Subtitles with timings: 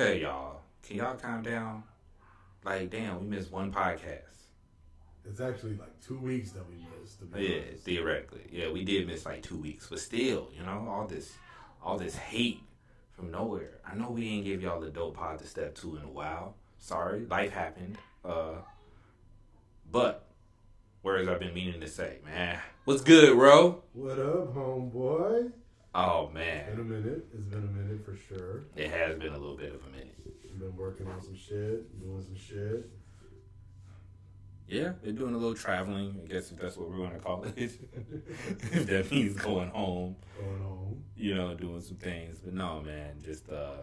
[0.00, 0.62] Okay, y'all.
[0.82, 1.82] Can y'all calm down?
[2.64, 4.46] Like, damn, we missed one podcast.
[5.26, 7.18] It's actually like two weeks that we missed.
[7.36, 7.84] Yeah, honest.
[7.84, 8.48] theoretically.
[8.50, 11.34] Yeah, we did miss like two weeks, but still, you know, all this,
[11.82, 12.62] all this hate
[13.12, 13.80] from nowhere.
[13.86, 16.54] I know we ain't give y'all the dope pod to step to in a while.
[16.78, 17.98] Sorry, life happened.
[18.24, 18.54] Uh,
[19.92, 20.24] but
[21.02, 22.58] words I've been meaning to say, man.
[22.86, 23.82] What's good, bro?
[23.92, 25.52] What up, homeboy?
[25.94, 27.26] Oh Been man, a minute.
[27.34, 28.62] It's been a minute for sure.
[28.76, 30.16] it has been a little bit of a minute.
[30.58, 32.88] Been working on some shit, doing some shit.
[34.68, 36.20] Yeah, they're doing a little traveling.
[36.22, 37.56] I guess if that's what we're going to call it.
[37.56, 40.14] if that means going home.
[40.38, 41.02] Going on.
[41.16, 42.38] you know, doing some things.
[42.38, 43.78] But no, man, just uh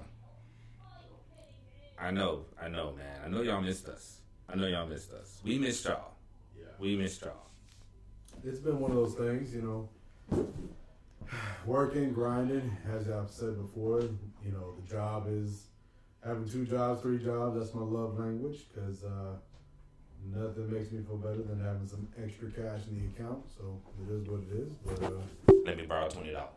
[1.99, 3.21] I know, I know, man.
[3.25, 4.19] I know y'all missed us.
[4.47, 5.42] I know y'all missed us.
[5.44, 6.11] We missed y'all.
[6.58, 6.66] Yeah.
[6.80, 7.47] We missed y'all.
[8.45, 9.89] It's been one of those things, you know.
[11.66, 15.67] Working, grinding, as I've said before, you know, the job is
[16.25, 17.59] having two jobs, three jobs.
[17.59, 19.36] That's my love language because uh,
[20.33, 23.44] nothing makes me feel better than having some extra cash in the account.
[23.58, 24.73] So it is what it is.
[24.86, 26.52] But uh, Let me borrow twenty dollars.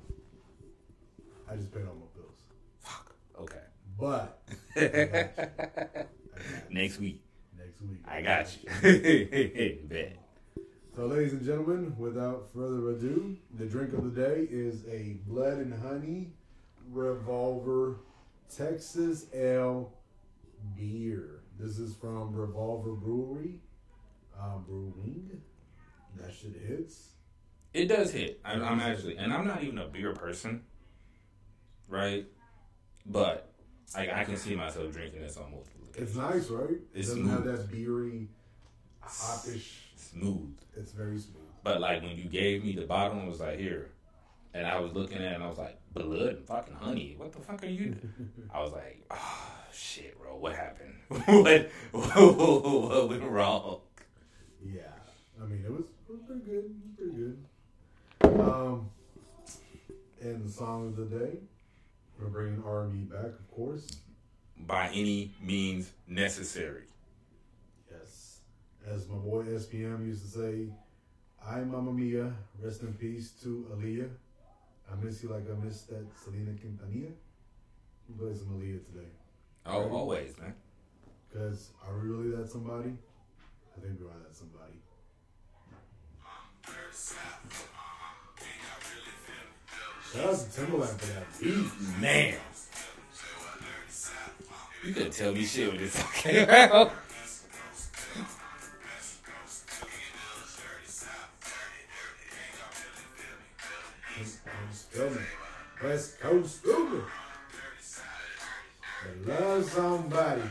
[1.50, 2.38] I just paid all my bills.
[2.80, 3.14] Fuck.
[3.40, 3.58] Okay.
[3.98, 4.42] But
[4.76, 4.80] I.
[4.80, 6.04] I.
[6.70, 7.22] Next week.
[7.58, 9.78] next week, I got you.
[9.88, 10.16] Bet.
[10.96, 15.58] So, ladies and gentlemen, without further ado, the drink of the day is a Blood
[15.58, 16.32] and Honey
[16.90, 18.00] Revolver
[18.54, 19.92] Texas Ale
[20.76, 21.42] beer.
[21.58, 23.60] This is from Revolver Brewery,
[24.38, 25.40] uh, Brewing.
[26.16, 27.10] That shit hits.
[27.72, 28.40] It does hit.
[28.44, 30.62] I'm, I'm actually, and I'm not even a beer person,
[31.88, 32.26] right?
[33.06, 33.52] But
[33.94, 36.70] I, I can see myself drinking this on multiple It's nice, right?
[36.70, 38.28] It It's doesn't have that beery,
[39.02, 39.82] hoppish.
[39.96, 40.56] Smooth.
[40.76, 41.42] It's very smooth.
[41.62, 43.90] But like when you gave me the bottle, it was like here,
[44.54, 47.14] and I was looking at it and I was like, blood and fucking honey.
[47.16, 47.96] What the fuck are you?
[48.54, 50.36] I was like, oh shit, bro.
[50.36, 50.94] What happened?
[51.08, 53.80] what, what went wrong?
[54.64, 54.82] Yeah,
[55.40, 56.64] I mean it was, it was pretty good.
[56.64, 58.40] It was pretty good.
[58.40, 58.90] Um,
[60.20, 61.38] and the song of the day,
[62.18, 63.86] we're bringing R and B back, of course.
[64.58, 66.82] By any means necessary.
[68.92, 70.68] As my boy SPM used to say,
[71.44, 74.10] "I Mamma Mia, rest in peace to Aaliyah.
[74.90, 77.12] I miss you like I miss that Selena Quintanilla."
[78.08, 79.10] We play some Aaliyah today,
[79.66, 80.54] Oh, always, man.
[81.32, 82.92] cause are we really that somebody?
[83.76, 84.74] I think we are that somebody.
[90.12, 92.00] Shout out to Timbaland for that beat.
[92.00, 92.34] Man.
[94.84, 96.44] You couldn't tell me shit with this okay
[105.08, 105.22] me.
[105.82, 106.66] West Coast.
[109.02, 110.42] I love somebody.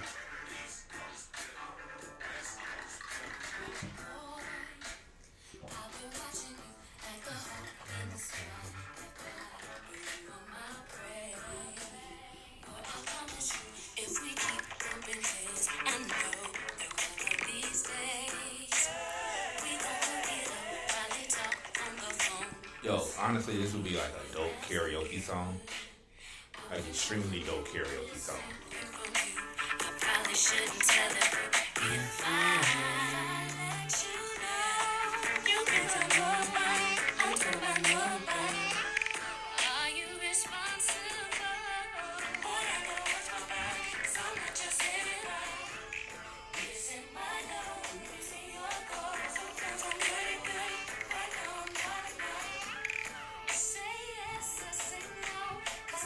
[23.30, 25.60] Honestly, this would be like a dope karaoke song.
[26.72, 28.40] Like extremely dope karaoke song.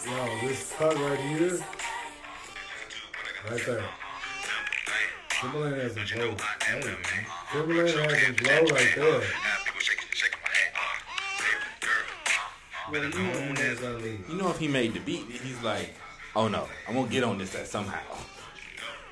[0.05, 0.11] Yo,
[0.41, 1.59] this cut right here,
[3.49, 3.83] right there.
[5.29, 6.35] Timbaland has some flow.
[6.61, 6.97] Hey, man.
[7.51, 9.21] Timbaland has some flow right there.
[12.91, 13.97] Well, you know.
[14.27, 15.95] You know, if he made the beat, he's like,
[16.35, 18.01] oh no, I'm gonna get on this at somehow.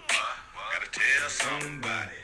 [0.07, 2.17] Gotta tell somebody.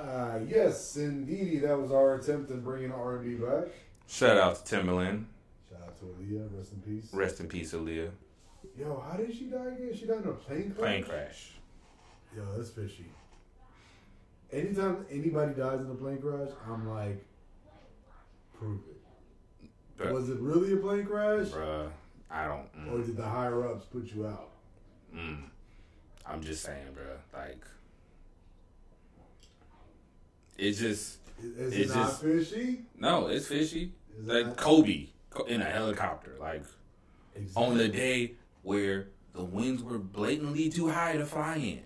[0.00, 1.58] Ah, yes, indeedy.
[1.60, 3.68] That was our attempt at bringing R&B back.
[4.10, 5.24] Shout out to Timbaland.
[5.70, 6.48] Shout out to Aaliyah.
[6.56, 7.08] Rest in peace.
[7.12, 8.10] Rest in peace, Aaliyah.
[8.76, 9.94] Yo, how did she die again?
[9.96, 10.78] She died in a plane crash?
[10.78, 11.50] Plane crash.
[12.36, 13.06] Yo, that's fishy.
[14.52, 17.24] Anytime anybody dies in a plane crash, I'm like,
[18.58, 19.68] prove it.
[19.96, 21.46] Bruh, Was it really a plane crash?
[21.48, 21.88] bruh,
[22.30, 22.86] I don't.
[22.86, 22.94] Know.
[22.94, 24.50] Or Mm, did the higher ups put you out?
[25.14, 25.38] mm.
[26.26, 27.38] I'm just saying, bruh.
[27.38, 27.64] Like,
[30.58, 32.80] it just Is, it not just- fishy?
[32.98, 33.92] no, it's fishy.
[34.24, 35.08] Like Kobe
[35.48, 36.36] in a helicopter.
[36.40, 36.64] Like,
[37.54, 41.82] on the day where the winds were blatantly too high to fly in.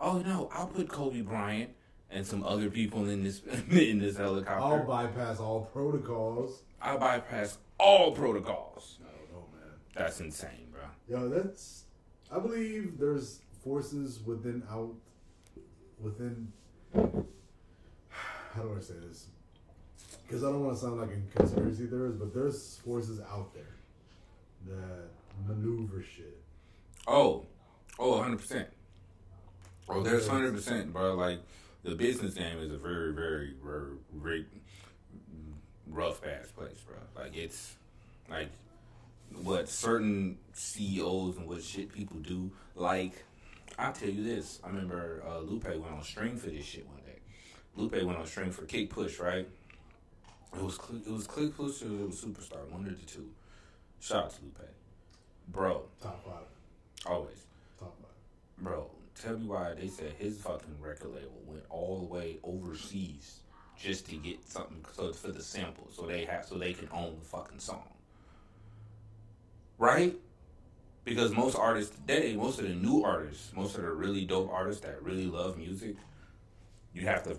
[0.00, 1.70] Oh no, I'll put Kobe Bryant
[2.10, 4.62] and some other people in this in this helicopter.
[4.62, 6.62] I'll bypass all protocols.
[6.80, 8.98] I'll bypass all protocols.
[9.02, 9.72] I don't man.
[9.94, 10.82] That's insane, bro.
[11.08, 11.84] Yo, that's.
[12.30, 14.94] I believe there's forces within out,
[16.00, 16.52] within.
[16.94, 19.26] How do I say this?
[20.34, 23.76] Because I don't want to sound like a conspiracy theorist, but there's forces out there
[24.66, 25.04] that
[25.46, 26.36] maneuver shit.
[27.06, 27.46] Oh,
[28.00, 28.66] oh, 100%.
[29.88, 31.14] Oh, there's 100%, bro.
[31.14, 31.38] Like,
[31.84, 34.46] the business game is a very, very, very, very
[35.86, 36.96] rough ass place, bro.
[37.14, 37.76] Like, it's
[38.28, 38.48] like
[39.40, 42.50] what certain CEOs and what shit people do.
[42.74, 43.24] Like,
[43.78, 44.58] I'll tell you this.
[44.64, 47.20] I remember uh, Lupe went on string for this shit one day.
[47.76, 49.46] Lupe went on string for Kick Push, right?
[50.56, 53.28] It was it was Kick Push or it was Superstar, one of the two.
[54.00, 54.68] Shout out to Lupe,
[55.48, 55.82] bro.
[56.02, 56.46] Top five.
[57.06, 57.46] Always.
[57.78, 58.64] Top five.
[58.64, 58.90] Bro,
[59.20, 63.40] tell me why they said his fucking record label went all the way overseas
[63.78, 67.16] just to get something so for the sample, so they have so they can own
[67.18, 67.88] the fucking song.
[69.78, 70.14] Right?
[71.04, 74.82] Because most artists today, most of the new artists, most of the really dope artists
[74.82, 75.96] that really love music,
[76.94, 77.36] you have to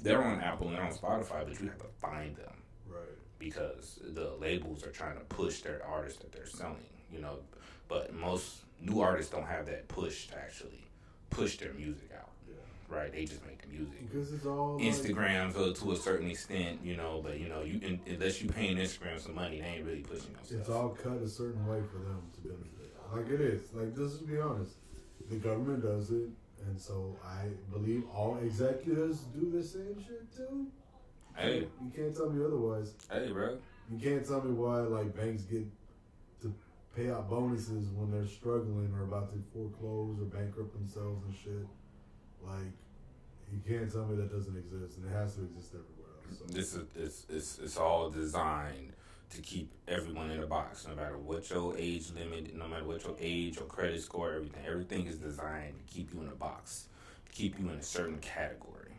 [0.00, 2.52] they're on Apple and they're on Spotify, but you have to find them
[2.88, 3.00] Right.
[3.38, 7.38] because the labels are trying to push their artists that they're selling, you know.
[7.88, 10.84] But most new artists don't have that push to actually
[11.30, 12.54] push their music out, Yeah.
[12.94, 13.12] right?
[13.12, 14.00] They just make the music.
[14.10, 17.62] Because it's all like- Instagram, so to a certain extent, you know, but you know,
[17.62, 21.18] you in, unless you paying Instagram some money, they ain't really pushing It's all cut
[21.22, 22.68] a certain way for them to benefit.
[23.12, 23.72] Like it is.
[23.74, 24.76] Like just be honest.
[25.30, 26.28] The government does it,
[26.66, 30.66] and so I believe all executives do the same shit too.
[31.36, 32.94] Hey, You can't tell me otherwise.
[33.10, 33.58] hey, bro.
[33.90, 35.64] You can't tell me why like banks get
[36.42, 36.54] to
[36.94, 41.66] pay out bonuses when they're struggling or about to foreclose or bankrupt themselves and shit.
[42.44, 42.72] Like
[43.52, 46.38] you can't tell me that doesn't exist, and it has to exist everywhere else.
[46.38, 46.44] So.
[46.46, 48.92] This is it's, it's it's all designed
[49.34, 53.02] to keep everyone in a box, no matter what your age limit, no matter what
[53.04, 54.62] your age or credit score, everything.
[54.66, 56.86] Everything is designed to keep you in a box,
[57.32, 58.92] keep you in a certain category.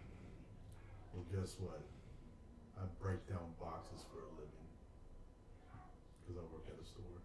[1.13, 1.81] Well, guess what?
[2.77, 4.67] I break down boxes for a living
[6.21, 7.21] because I work at a store.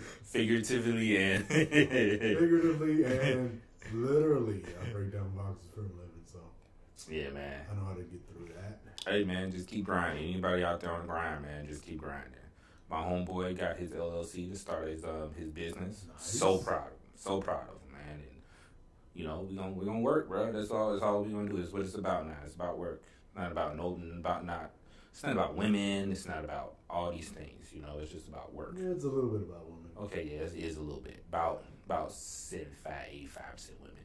[0.24, 3.60] Figuratively and Figuratively and
[3.92, 6.24] literally, I break down boxes for a living.
[6.24, 6.38] So
[7.10, 7.66] yeah, man.
[7.70, 8.80] I know how to get through that.
[9.08, 10.32] Hey man, just keep grinding.
[10.32, 12.32] Anybody out there on the grind, man, just keep grinding.
[12.90, 16.04] My homeboy got his LLC to start his um his business.
[16.06, 16.22] Nice.
[16.22, 16.98] So proud of him.
[17.14, 18.14] So proud of him, man.
[18.16, 18.42] And
[19.14, 20.52] you know, we gonna we gonna work, bro.
[20.52, 22.36] That's all that's all we gonna do is what it's about now.
[22.44, 23.02] It's about work.
[23.34, 24.72] Not about no about not
[25.10, 28.52] it's not about women, it's not about all these things, you know, it's just about
[28.52, 28.76] work.
[28.78, 29.90] Yeah, it's a little bit about women.
[29.98, 31.24] Okay, yeah, it is a little bit.
[31.28, 33.96] About about 75, 85 percent women.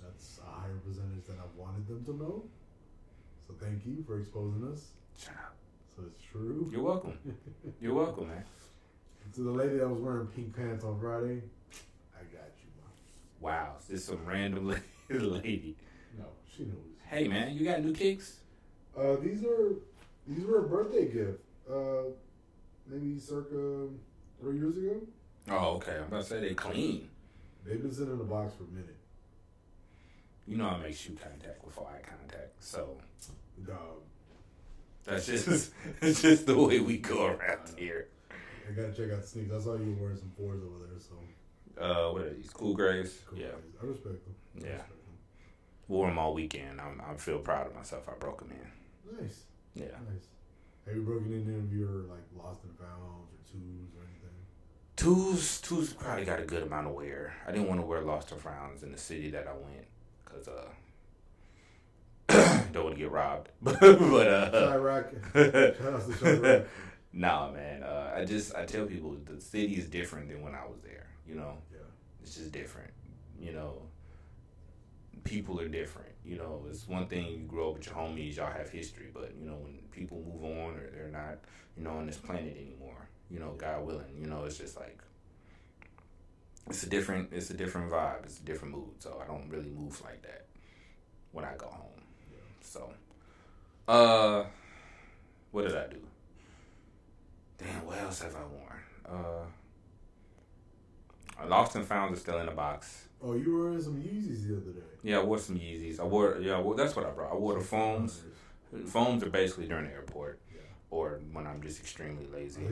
[0.00, 2.44] That's a higher percentage than I wanted them to know.
[3.46, 4.90] So thank you for exposing us.
[5.96, 6.68] So it's true.
[6.72, 7.18] You're welcome.
[7.80, 8.44] You're welcome, man.
[9.34, 11.42] To the lady that was wearing pink pants on Friday,
[12.14, 12.92] I got you, man.
[13.40, 14.68] Wow, this some random
[15.10, 15.76] lady.
[16.16, 16.76] No, she knows.
[17.08, 18.36] Hey man, you got new kicks?
[18.96, 19.72] Uh, these are
[20.28, 21.40] these were a birthday gift.
[21.68, 22.12] Uh,
[22.86, 23.88] maybe circa
[24.40, 25.00] three years ago.
[25.50, 25.96] Oh, okay.
[25.96, 27.08] I'm about to say they clean.
[27.66, 28.94] They've been sitting in the box for a minute.
[30.46, 32.96] You know I make shoe contact before eye contact, so
[33.66, 34.02] Dog,
[35.04, 35.72] that's just
[36.02, 38.08] it's just the way we go around here.
[38.68, 39.62] I gotta check out the sneakers.
[39.62, 41.14] I saw you wearing some fours over there, so
[41.82, 42.50] Uh, what are these?
[42.50, 43.20] Cool grays?
[43.26, 43.38] cool.
[43.38, 43.46] Yeah,
[43.82, 44.34] I respect them.
[44.56, 44.72] I Yeah.
[44.72, 44.98] respect them.
[45.88, 46.80] wore them all weekend.
[46.80, 48.06] I'm I feel proud of myself.
[48.08, 49.16] I broke them in.
[49.24, 49.86] Nice, Yeah.
[50.10, 50.28] nice.
[50.86, 54.36] Have you broken in any of your like lost and found or twos or anything?
[54.96, 57.34] Twos, twos probably got a good amount of wear.
[57.46, 59.86] I didn't want to wear lost and frowns in the city that I went
[60.34, 60.48] because
[62.28, 63.48] uh, don't want to get robbed.
[63.62, 66.66] but uh, Chiraq, shout out to Chiraq.
[67.12, 67.82] nah, man.
[67.82, 71.06] Uh, I just I tell people the city is different than when I was there.
[71.28, 71.78] You know, Yeah,
[72.22, 72.90] it's just different.
[73.38, 73.82] You know,
[75.24, 76.10] people are different.
[76.24, 79.34] You know, it's one thing you grow up with your homies, y'all have history, but
[79.38, 81.38] you know when people move on or they're not,
[81.76, 83.08] you know, on this planet anymore.
[83.30, 84.98] You know, God willing, you know, it's just like
[86.68, 88.24] it's a different it's a different vibe.
[88.24, 88.90] It's a different mood.
[88.98, 90.46] So I don't really move like that
[91.32, 91.90] when I go home.
[92.60, 92.90] So,
[93.86, 94.44] uh,
[95.50, 95.98] what did I do?
[97.58, 98.82] Damn, what else have I worn?
[99.06, 99.44] Uh,
[101.46, 103.08] Lost and Found is still in the box.
[103.22, 104.80] Oh, you were wearing some Yeezys the other day.
[105.02, 106.00] Yeah, I wore some Yeezys.
[106.00, 107.32] I wore yeah, well, that's what I brought.
[107.32, 108.22] I wore the foams.
[108.86, 110.60] Foams are basically during the airport Yeah.
[110.90, 112.62] or when I'm just extremely lazy.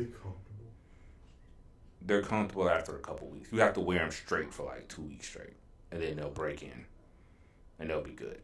[2.07, 3.51] They're comfortable after a couple weeks.
[3.53, 5.55] You have to wear them straight for like two weeks straight,
[5.91, 6.85] and then they'll break in,
[7.79, 8.41] and they'll be good.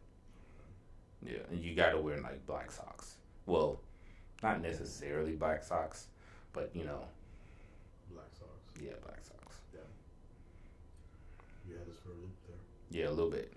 [1.25, 3.15] Yeah, and you got to wear like black socks.
[3.45, 3.81] Well,
[4.41, 6.07] not necessarily black socks,
[6.53, 7.01] but you know,
[8.13, 8.81] Black socks.
[8.81, 9.57] yeah, black socks.
[11.67, 13.01] You had us for a loop there.
[13.01, 13.53] Yeah, a little bit.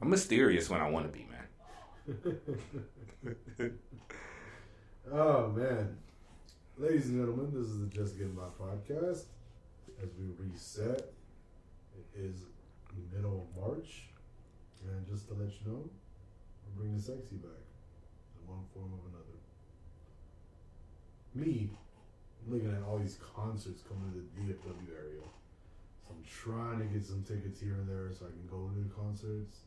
[0.00, 1.48] I'm mysterious when I want to be, man.
[5.12, 5.98] Oh man,
[6.78, 9.24] ladies and gentlemen, this is the Just Getting By podcast.
[10.02, 11.12] As we reset,
[11.96, 12.36] it is
[13.12, 14.08] middle of March,
[14.84, 15.90] and just to let you know,
[16.66, 17.62] we're bringing sexy back
[18.40, 19.38] in one form or another.
[21.34, 21.70] Me,
[22.48, 25.22] looking at all these concerts coming to the DFW area,
[26.02, 28.80] so I'm trying to get some tickets here and there so I can go to
[28.82, 29.58] the concerts.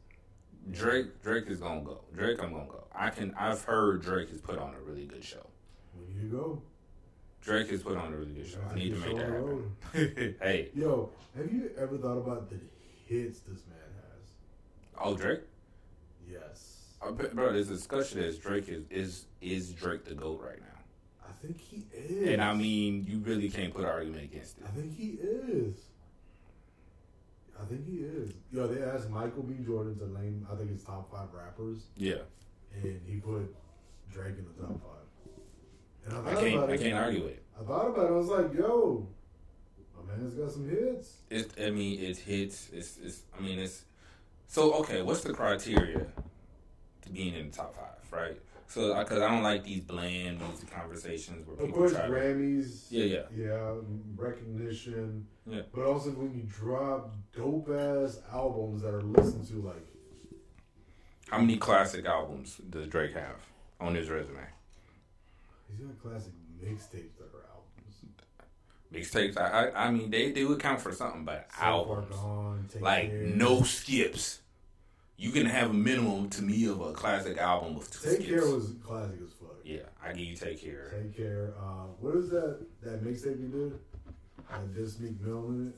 [0.71, 2.01] Drake, Drake is gonna go.
[2.13, 2.83] Drake, I'm gonna go.
[2.93, 3.33] I can.
[3.39, 5.45] I've heard Drake has put on a really good show.
[5.97, 6.61] Need to go.
[7.47, 8.59] Drake has put on a really good show.
[8.69, 10.35] I need to make that show on the happen.
[10.41, 12.57] hey, Yo, have you ever thought about the
[13.05, 14.29] hits this man has?
[14.99, 15.39] oh Drake,
[16.29, 16.95] Yes.
[17.01, 17.53] uh, bro.
[17.53, 21.57] There's a discussion that Drake is is is Drake the goat right now, I think
[21.61, 22.33] he is.
[22.33, 24.65] and I mean you really can't put an argument against it.
[24.67, 25.75] I think he is.
[27.59, 28.33] I think he is.
[28.51, 29.55] Yo, they asked Michael B.
[29.65, 32.17] Jordan to name, I think, his top five rappers, Yeah,
[32.83, 33.55] and he put
[34.11, 35.06] Drake in the top five.
[36.07, 36.69] And I I can't.
[36.69, 36.81] I it.
[36.81, 37.43] can't argue with it.
[37.59, 38.09] I thought about it.
[38.09, 39.07] I was like, yo,
[39.95, 41.17] my man's got some hits.
[41.29, 41.53] It's.
[41.61, 42.69] I mean, it hits.
[42.73, 42.97] It's.
[42.97, 43.21] It's.
[43.37, 43.83] I mean, it's.
[44.47, 46.05] So okay, what's the criteria
[47.01, 48.39] to being in the top five, right?
[48.69, 52.11] So, because I don't like these bland music conversations where Of people course, try to.
[52.11, 52.87] Grammys.
[52.89, 53.21] Yeah, yeah.
[53.33, 53.73] Yeah,
[54.17, 55.25] recognition.
[55.45, 55.61] Yeah.
[55.73, 59.87] But also when you drop dope ass albums that are listened to like
[61.29, 63.37] How many classic albums does Drake have
[63.79, 64.41] on his resume?
[65.69, 66.33] He's got classic
[66.63, 67.95] mixtapes that are albums.
[68.93, 69.37] Mixtapes.
[69.37, 69.87] I, I.
[69.87, 72.15] I mean, they they would count for something, but So albums.
[72.15, 73.21] Gone, like Care.
[73.23, 74.41] no skips.
[75.19, 78.29] You can have a minimum to me of a classic album with two Take skips.
[78.43, 79.55] Care was classic as fuck.
[79.65, 80.93] yeah, I give you Take Care.
[80.95, 81.53] Take Care.
[81.59, 83.79] Uh, what is that that mixtape you did?
[84.49, 85.73] That just Meek Mill in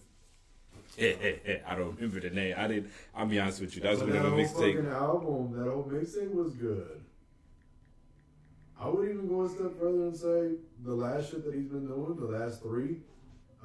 [0.97, 1.63] it.
[1.67, 2.53] I don't remember the name.
[2.57, 2.91] I didn't.
[3.15, 3.81] I'll be honest with you.
[3.81, 4.75] That's But one that of whole mixtape.
[4.75, 7.01] fucking album, that whole mixtape was good.
[8.79, 10.51] I would even go a step further and say
[10.83, 12.97] the last shit that he's been doing, the last three,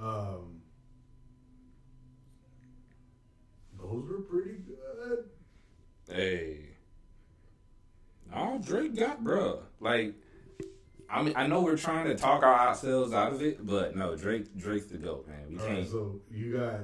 [0.00, 0.60] um,
[3.78, 5.24] those were pretty good.
[6.10, 6.58] Hey.
[8.34, 9.58] all Drake got bruh.
[9.80, 10.14] Like,
[11.08, 14.56] I mean, I know we're trying to talk ourselves out of it, but no, Drake,
[14.56, 15.46] Drake's the goat, man.
[15.48, 15.78] We All can't.
[15.78, 16.80] right, so you got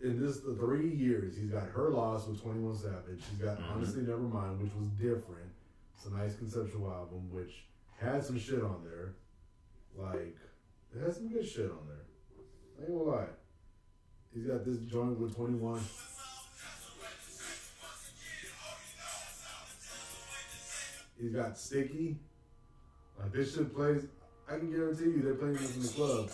[0.00, 3.22] in this the three years, he's got her loss with Twenty One Savage.
[3.30, 3.70] He's got Mhm.
[3.70, 5.49] Honestly Nevermind, which was different.
[6.02, 7.66] It's a nice conceptual album, which
[7.98, 9.16] had some shit on there.
[9.94, 10.34] Like
[10.94, 12.06] it had some good shit on there.
[12.78, 13.26] I ain't gonna lie.
[14.34, 15.82] He's got this joint with Twenty One.
[21.20, 22.16] He's got Sticky.
[23.18, 24.06] Like this shit plays.
[24.48, 26.30] I can guarantee you they're playing this in the club.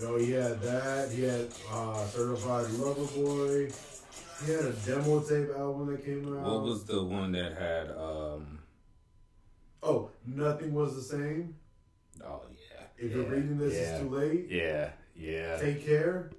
[0.00, 1.12] Yo, he had that.
[1.12, 3.70] He had uh, Certified Lover Boy.
[4.44, 6.44] He had a demo tape album that came out.
[6.44, 7.90] What was the one that had?
[7.90, 8.58] um
[9.82, 11.54] Oh, nothing was the same.
[12.24, 12.84] Oh yeah.
[12.98, 14.46] If yeah, you're reading this, yeah, it's too late.
[14.50, 15.56] Yeah, yeah.
[15.58, 16.30] Take care.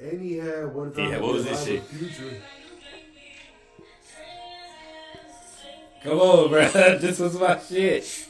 [0.00, 1.10] And he had one time.
[1.10, 1.82] Yeah, what was this shit?
[1.84, 2.42] Future.
[6.02, 6.68] Come on, bro.
[6.98, 8.28] this was my shit.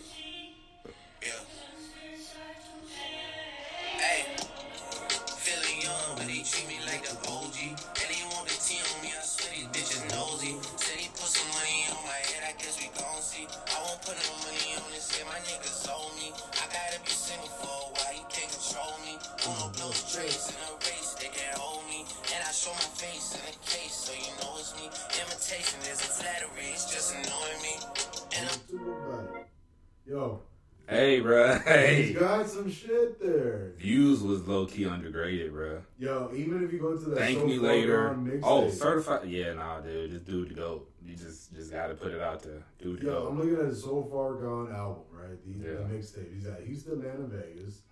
[32.73, 33.73] Shit there.
[33.79, 35.83] Views was low key underrated, bro.
[35.99, 38.09] Yo, even if you go to that Thank So me later.
[38.09, 38.41] Gone mixtape.
[38.43, 39.29] Oh, certified.
[39.29, 40.12] Yeah, nah, dude.
[40.12, 40.88] This dude the goat.
[41.05, 42.62] You just just gotta put it out there.
[42.81, 45.38] Dude the Yo, I'm looking at his So Far Gone album, right?
[45.45, 45.79] The, the Yeah.
[45.88, 46.33] mixtape.
[46.35, 47.83] He's at Houston, Atlanta, Vegas.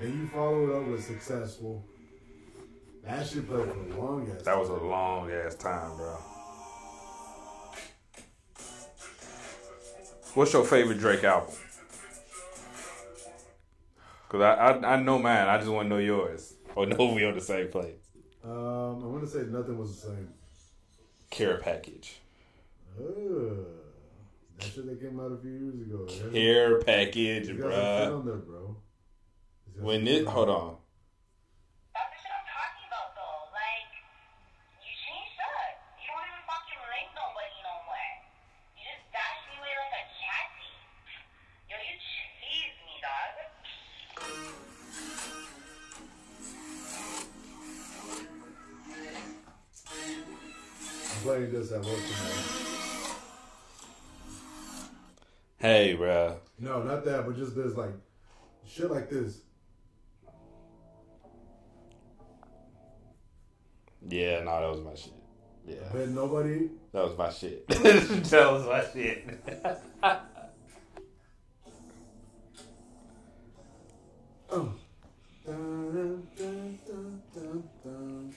[0.00, 1.84] Then you follow it up with Successful.
[3.04, 6.18] That shit played for a long ass That was a long ass time, bro.
[10.36, 11.54] What's your favorite Drake album?
[14.28, 15.48] Cause I I, I know mine.
[15.48, 16.52] I just want to know yours.
[16.74, 17.96] Or know we on the same place.
[18.44, 20.28] Um, I want to say nothing was the same.
[21.30, 22.20] Care package.
[23.00, 23.64] Ugh.
[24.58, 26.30] That shit that came out a few years ago.
[26.30, 28.18] Care package, it's got some shit bruh.
[28.18, 28.76] on there, bro.
[29.80, 30.76] When it, hold on.
[57.06, 57.90] That, but just this, like,
[58.66, 59.40] shit like this.
[64.08, 65.12] Yeah, no, that was my shit.
[65.66, 66.70] Yeah, But nobody.
[66.92, 67.66] that was my shit.
[67.68, 69.26] that was my shit.
[74.48, 74.72] Oh.
[75.44, 78.34] Dun, dun, dun, dun, dun, dun.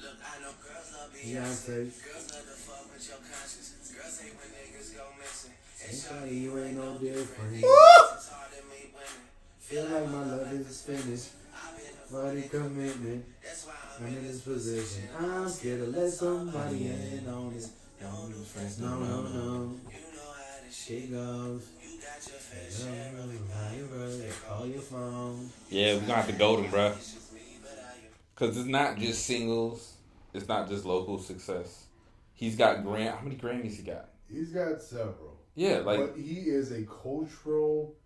[0.00, 1.22] Look, I know girls love Beyonce.
[1.22, 2.04] Beyonce.
[2.04, 3.92] Girls love to fuck with your conscience.
[3.94, 5.37] Girls hate when niggas go missing.
[5.84, 7.54] And Shawty, you ain't no different.
[7.54, 9.26] It's hard to meet women.
[9.60, 11.28] Feel like my love is finished.
[11.54, 13.24] I've been a Body commitment.
[13.42, 15.08] That's why I'm I'm in this position.
[15.18, 17.70] I'm scared to let somebody in on this.
[18.00, 19.28] No new friends, no, no, no.
[19.30, 19.76] You know
[20.22, 21.66] how this shit Shit goes.
[21.82, 23.40] You got your fair They share of it.
[23.52, 25.50] how you run, call your phone.
[25.68, 26.96] Yeah, we're gonna have to go them, bruh.
[26.96, 28.12] It's just me, but I am.
[28.36, 29.94] Cause it's not just singles.
[30.32, 31.86] It's not just local success.
[32.34, 33.16] He's got Gram.
[33.16, 34.10] How many Grammys he got?
[34.32, 35.37] He's got several.
[35.58, 37.96] Yeah, like but he is a cultural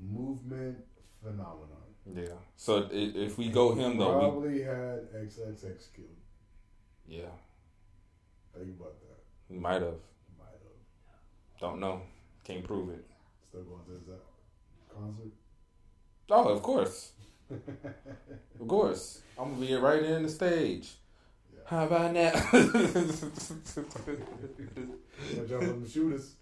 [0.00, 0.78] movement
[1.22, 1.84] phenomenon.
[2.10, 2.38] yeah.
[2.56, 6.08] So if we go him though, we, Probably had XXX killed.
[7.06, 7.34] yeah,
[8.56, 9.20] Think about that.
[9.50, 10.00] we might have.
[10.38, 11.60] Might have.
[11.60, 12.00] Don't know.
[12.42, 13.04] Can't prove it.
[13.50, 15.32] Still going to that uh, concert.
[16.30, 17.12] Oh, of course,
[17.50, 19.20] of course.
[19.38, 20.86] I'm gonna be right in the stage.
[21.66, 22.34] How about that?
[25.34, 26.34] Gonna jump the shooters.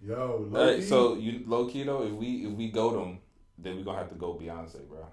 [0.00, 3.18] Yo, Hey, low-key, so you low key though, if we if we go them,
[3.58, 5.04] then we gonna have to go Beyonce, bro.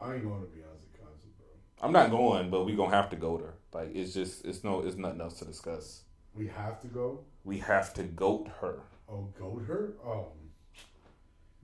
[0.00, 1.46] I ain't going to Beyonce concert, bro.
[1.82, 3.54] I'm not going, but we gonna have to go there.
[3.72, 6.02] Like it's just it's no it's nothing else to discuss.
[6.34, 7.24] We have to go.
[7.42, 8.82] We have to goat her.
[9.08, 9.94] Oh, goat her?
[10.06, 10.28] Oh,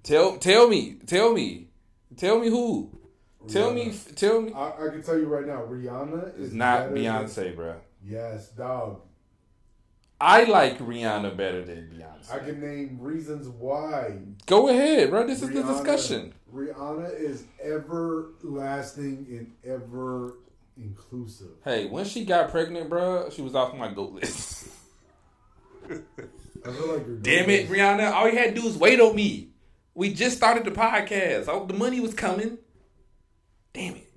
[0.02, 1.68] Tell tell me tell me
[2.16, 2.99] tell me who.
[3.48, 4.52] Tell me tell me.
[4.52, 7.76] I, I can tell you right now, Rihanna is not better than- Beyonce, bro.
[8.04, 9.00] Yes, dog.
[10.22, 12.30] I like Rihanna better than Beyonce.
[12.32, 14.18] I can name reasons why.
[14.46, 15.26] Go ahead, bro.
[15.26, 16.34] This is the discussion.
[16.54, 20.34] Rihanna is everlasting and ever
[20.76, 21.52] inclusive.
[21.64, 24.68] Hey, when she got pregnant, bro, she was off my goat list.
[25.90, 25.94] I
[26.72, 28.12] feel like you're Damn it, Rihanna.
[28.12, 29.48] All you had to do was wait on me.
[29.94, 31.46] We just started the podcast.
[31.48, 32.58] Oh, the money was coming.
[33.72, 34.12] Damn it.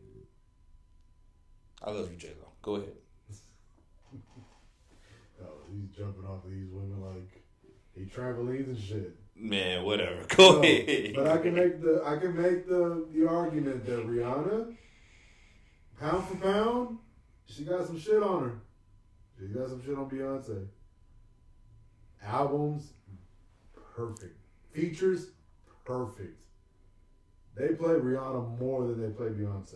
[1.81, 2.47] I love you, J-Lo.
[2.61, 2.93] Go ahead.
[5.43, 7.43] Oh, he's jumping off of these women like
[7.97, 9.13] he trampolines and shit.
[9.35, 10.23] Man, whatever.
[10.37, 11.13] Go No, ahead.
[11.15, 14.73] but I can make the I can make the the argument that Rihanna,
[15.99, 16.99] pound for pound,
[17.45, 18.53] she got some shit on her.
[19.39, 20.67] She got some shit on Beyonce.
[22.23, 22.93] Albums,
[23.95, 24.37] perfect.
[24.71, 25.31] Features,
[25.83, 26.42] perfect.
[27.55, 29.75] They play Rihanna more than they play Beyonce.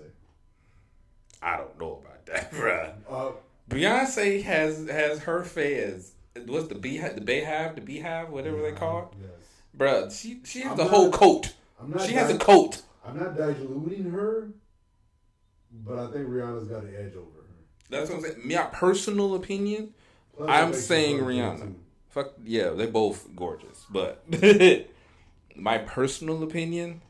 [1.41, 2.93] I don't know about that, bruh.
[3.09, 3.31] Uh,
[3.69, 6.13] Beyonce has has her fans.
[6.45, 7.15] What's the beehive?
[7.15, 7.75] The Bayhive?
[7.75, 8.29] The Beehive?
[8.29, 9.17] Whatever they call it?
[9.21, 9.29] Yes.
[9.77, 11.53] Bruh, she, she has I'm the not- whole coat.
[11.79, 12.81] I'm not She has a coat.
[13.05, 14.49] I'm not diluting her,
[15.71, 17.43] but I think Rihanna's got an edge over her.
[17.89, 18.47] That's what I'm saying.
[18.47, 19.93] My personal opinion,
[20.35, 21.59] Plus, I'm saying her look good, Rihanna.
[21.61, 21.75] too.
[22.09, 23.85] Fuck yeah, they both gorgeous.
[23.89, 24.23] But
[25.55, 27.01] my personal opinion,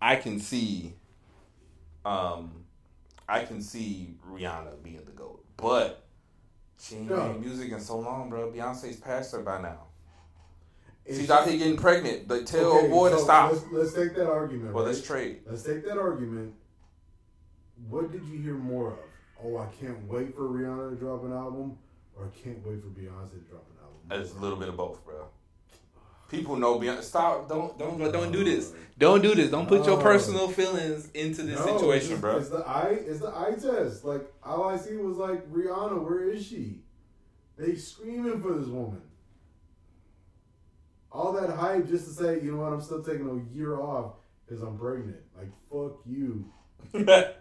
[0.00, 0.94] I can see,
[2.04, 2.64] um,
[3.28, 5.44] I can see Rihanna being the goat.
[5.56, 6.04] But
[6.78, 7.32] she ain't No.
[7.32, 8.50] made music in so long, bro.
[8.52, 9.84] Beyonce's past her by now.
[11.04, 12.28] Is She's out here getting pregnant.
[12.28, 13.52] But tell Okay, boy to stop.
[13.52, 14.74] Let's, let's take that argument.
[14.74, 14.92] Well, right?
[14.92, 15.40] let's trade.
[15.46, 16.54] Let's take that argument.
[17.88, 18.98] What did you hear more of?
[19.42, 21.78] Oh, I can't wait for Rihanna to drop an album,
[22.16, 24.22] or I can't wait for Beyonce to drop an album.
[24.22, 25.28] It's a little bit of both, bro.
[26.28, 27.02] People know Beyonce.
[27.02, 27.48] Stop!
[27.48, 28.72] Don't don't don't do this.
[28.72, 29.50] Uh, don't do this.
[29.50, 32.36] Don't put your uh, personal feelings into this No, situation, it's, bro.
[32.36, 32.98] It's the eye.
[33.06, 34.04] It's the eye test.
[34.04, 36.02] Like all I see was like Rihanna.
[36.02, 36.80] Where is she?
[37.56, 39.00] They screaming for this woman.
[41.10, 42.72] All that hype just to say, you know what?
[42.74, 45.20] I'm still taking a year off because I'm pregnant.
[45.36, 46.52] Like fuck you.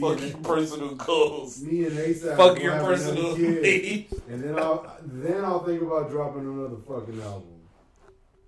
[0.00, 1.60] Fuck your personal goals.
[1.62, 2.36] Me and ASAP.
[2.36, 4.12] Fuck your personal needs.
[4.28, 7.60] And then I'll then I'll think about dropping another fucking album.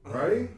[0.06, 0.14] Mm.
[0.14, 0.50] Right?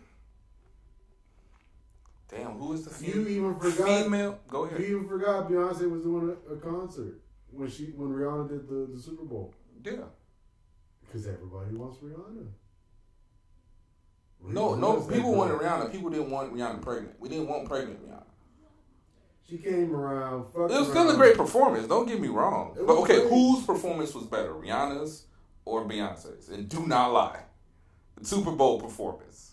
[2.29, 4.39] Damn, who is the You even forgot Female?
[4.49, 4.81] Go ahead.
[4.81, 7.15] you even forgot Beyonce was doing a, a concert.
[7.51, 9.53] when she when Rihanna did the, the Super Bowl
[9.85, 10.05] Yeah.
[11.05, 12.47] because everybody wants Rihanna.
[14.43, 15.59] No, no, people wanted.
[15.59, 15.91] Rihanna.
[15.93, 17.19] People didn't want Rihanna pregnant.
[17.21, 18.20] We didn't want pregnant Rihanna.
[19.51, 20.45] She came around.
[20.53, 21.89] Fucked It was still a great performance.
[21.89, 22.75] Don't get me wrong.
[22.77, 23.31] But okay, great.
[23.31, 25.25] whose performance was better, Rihanna's
[25.65, 26.49] or Beyonce's?
[26.51, 27.41] And do not lie.
[28.17, 29.53] The Super Bowl performance.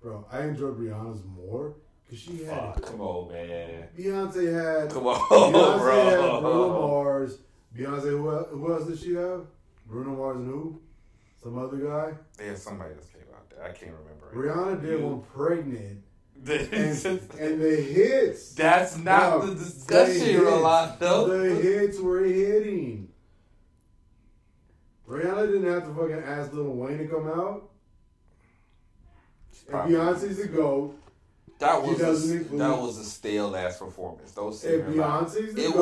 [0.00, 3.88] Bro, I enjoyed Rihanna's more because she had Come on, man.
[3.98, 5.18] Beyonce had Come on,
[5.52, 6.80] Beyonce had Bruno.
[6.88, 7.38] Mars.
[7.76, 9.46] Beyonce, who else, who else did she have?
[9.86, 10.80] Bruno Mars and who?
[11.42, 12.12] Some other guy.
[12.44, 13.64] Yeah, somebody else came out there.
[13.64, 14.30] I can't remember.
[14.32, 16.03] Rihanna did You- one pregnant,
[16.50, 18.54] and, and the hits.
[18.54, 21.28] That's not Bro, the discussion, the hits- Rolando.
[21.28, 23.08] The hits were hitting.
[25.08, 27.70] Rihanna didn't have to fucking ask Lil Wayne to come out.
[29.68, 29.94] Probably.
[29.94, 30.94] Beyonce's the GOAT.
[31.58, 34.32] That was a, that was a stale ass performance.
[34.32, 35.76] Say If Beyonce's It GOAT,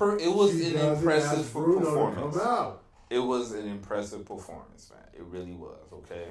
[0.00, 2.34] was it was an impressive performance.
[2.34, 2.82] To come out.
[3.10, 5.00] It was an impressive performance, man.
[5.14, 5.78] It really was.
[5.92, 6.26] Okay,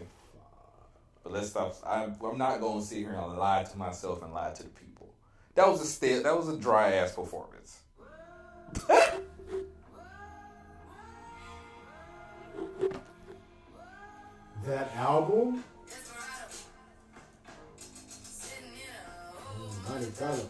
[1.27, 1.75] but let's stop.
[1.85, 4.69] I, I'm not going to sit here and lie to myself and lie to the
[4.69, 5.13] people.
[5.55, 6.23] That was a stale.
[6.23, 7.79] That was a dry ass performance.
[14.65, 15.63] That album,
[19.89, 20.49] oh, Desperado.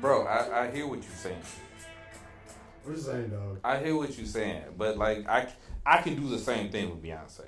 [0.00, 1.42] Bro, I, I hear what you're saying.
[2.84, 3.60] What you saying, dog?
[3.62, 5.48] I hear what you're saying, but like I,
[5.84, 7.44] I can do the same thing with Beyonce.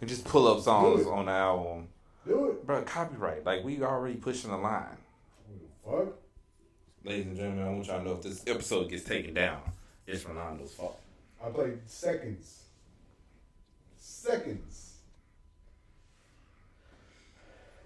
[0.00, 1.88] And just pull up songs on the album,
[2.26, 2.66] Do it.
[2.66, 2.82] bro.
[2.82, 4.96] Copyright, like we already pushing the line.
[5.84, 6.14] Fuck.
[7.04, 9.60] Ladies and gentlemen, I want y'all to know if this episode gets taken down,
[10.06, 10.98] it's Ronaldo's fault.
[11.44, 12.64] I played seconds.
[13.96, 14.96] Seconds.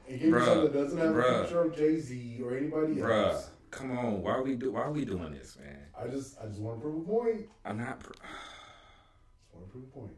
[0.09, 1.39] And give me something that doesn't have bruh.
[1.39, 3.51] a picture of Jay Z or anybody Bruh, else.
[3.75, 4.23] Come on.
[4.23, 4.73] Why are we do?
[4.73, 5.79] Why are we doing this, man?
[6.01, 7.49] I just, I just want to prove a point.
[7.65, 8.01] I'm not.
[8.01, 8.23] Pr- Just
[9.55, 10.17] want to prove a point.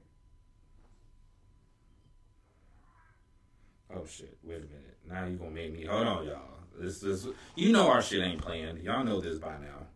[3.95, 4.37] oh shit!
[4.43, 4.99] Wait a minute.
[5.09, 5.85] Now you gonna make me?
[5.85, 6.41] Hold on, y'all.
[6.79, 7.29] This is.
[7.55, 8.83] You know our shit ain't planned.
[8.83, 9.87] Y'all know this by now.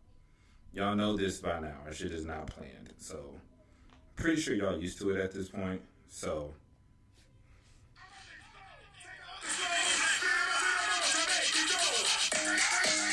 [0.72, 1.74] Y'all know this by now.
[1.84, 2.92] Our shit is not planned.
[2.98, 3.34] So,
[4.16, 5.82] pretty sure y'all used to it at this point.
[6.08, 6.54] So,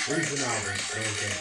[0.09, 0.71] Recent album.
[0.89, 1.33] Okay.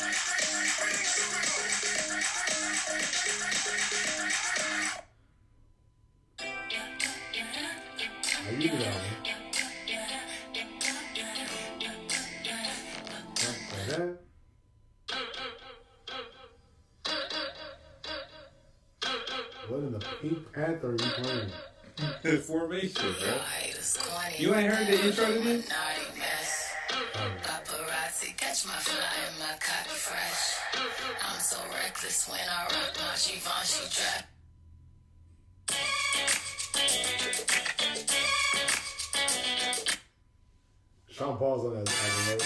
[8.44, 9.02] I use the album.
[19.68, 21.52] What in the Pink Panther are you playing?
[22.42, 23.34] formation, bro.
[24.38, 25.68] You ain't heard the intro to this?
[30.06, 30.62] Fresh.
[31.26, 34.22] I'm so reckless when I rock my Givenchy dress.
[41.10, 42.42] Sean Paul's on that album, right?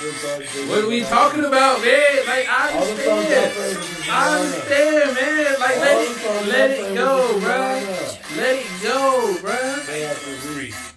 [0.00, 2.26] Good What are we talking about, man?
[2.26, 3.78] Like I All the understand.
[4.10, 5.60] I understand, man.
[5.60, 7.60] Like let All the songs it, let it go, was bro.
[8.36, 10.93] Let it go, bro.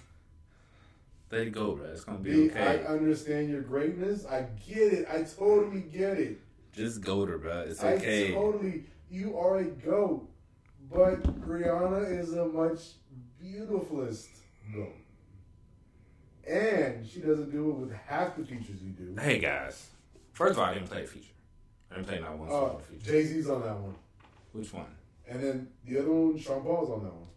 [1.30, 1.86] Let it go, bro.
[1.86, 2.84] It's gonna be B, okay.
[2.84, 4.24] I understand your greatness.
[4.26, 5.08] I get it.
[5.10, 6.38] I totally get it.
[6.72, 7.60] Just go to, bro.
[7.68, 8.32] It's I okay.
[8.32, 8.84] totally.
[9.10, 10.28] You are a goat,
[10.90, 12.80] but Rihanna is a much
[13.40, 14.28] beautifulest
[14.74, 14.94] goat,
[16.48, 19.16] and she doesn't do it with half the features you do.
[19.20, 19.88] Hey guys,
[20.32, 21.32] first of all, I didn't play a feature.
[21.90, 23.12] I didn't play not one Uh, feature.
[23.12, 23.94] Jay Z's on that one,
[24.52, 24.86] Which one?
[25.26, 27.28] and then the other one, Sean Paul's on that one.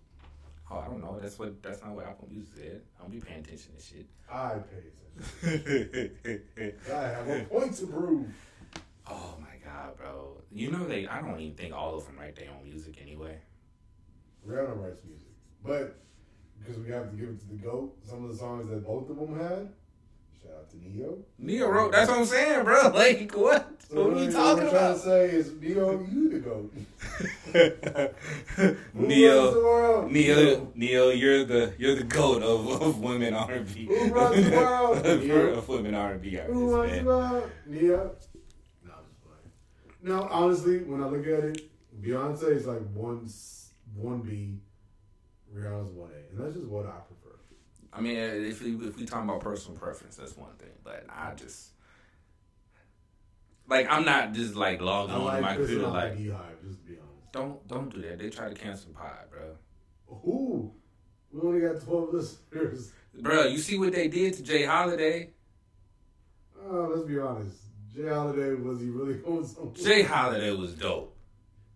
[0.72, 1.20] Oh, I don't know.
[1.22, 1.62] That's what.
[1.62, 2.82] That's not what Apple Music said.
[2.98, 4.06] I don't be paying attention to shit.
[4.32, 4.84] I pay
[5.44, 6.74] attention.
[6.94, 8.28] I have a point to prove.
[9.10, 10.38] oh my god, bro.
[10.52, 11.08] You know they.
[11.08, 13.38] I don't even think all of them write their own music anyway.
[14.48, 15.28] Rihanna writes music,
[15.64, 16.00] but
[16.60, 19.10] because we have to give it to the goat, some of the songs that both
[19.10, 19.74] of them had.
[20.44, 21.18] Shout out to Ne-Yo.
[21.38, 21.92] Ne-Yo wrote.
[21.92, 22.90] That's what I'm saying, bro.
[22.94, 23.68] Like what?
[23.90, 26.74] So what are you talking I'm trying to say is Ne-Yo, you the goat.
[28.94, 30.08] Ne-Yo.
[30.10, 33.86] Ne-Yo, Ne-Yo, you're the you're the goat of, of women R and B.
[33.86, 35.06] Who runs the world?
[35.58, 37.52] Of women R and B Who runs artists, the world?
[37.68, 37.98] Ne-Yo.
[38.86, 39.52] No, I'm just playing.
[40.04, 41.70] No, honestly, when I look at it,
[42.02, 43.30] Beyonce is like one
[43.96, 44.58] one B,
[45.54, 47.21] Rihanna's one A, and that's just what I prefer.
[47.94, 50.70] I mean, if we if we talking about personal preference, that's one thing.
[50.84, 51.72] But I just
[53.68, 56.98] Like I'm not just like logging on to my computer like beehive, just to be
[56.98, 57.32] honest.
[57.32, 58.20] don't don't do that.
[58.20, 59.56] They try to cancel pod, bro.
[60.08, 60.74] Who?
[61.32, 62.92] We only got 12 listeners.
[63.22, 64.66] Bro, you see what they did to J.
[64.66, 65.30] Holiday?
[66.62, 67.58] Oh, let's be honest.
[67.96, 68.08] J.
[68.08, 69.74] Holiday, was he really going somewhere?
[69.76, 70.04] J.
[70.04, 71.16] Holiday was dope.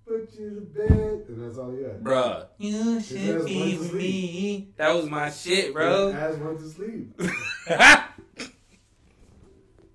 [0.07, 2.03] Put you to bed, and that's all he had.
[2.03, 2.45] Bruh.
[2.59, 4.69] You should be with me.
[4.77, 6.11] That was my shit, His bro.
[6.11, 7.21] ass went to sleep.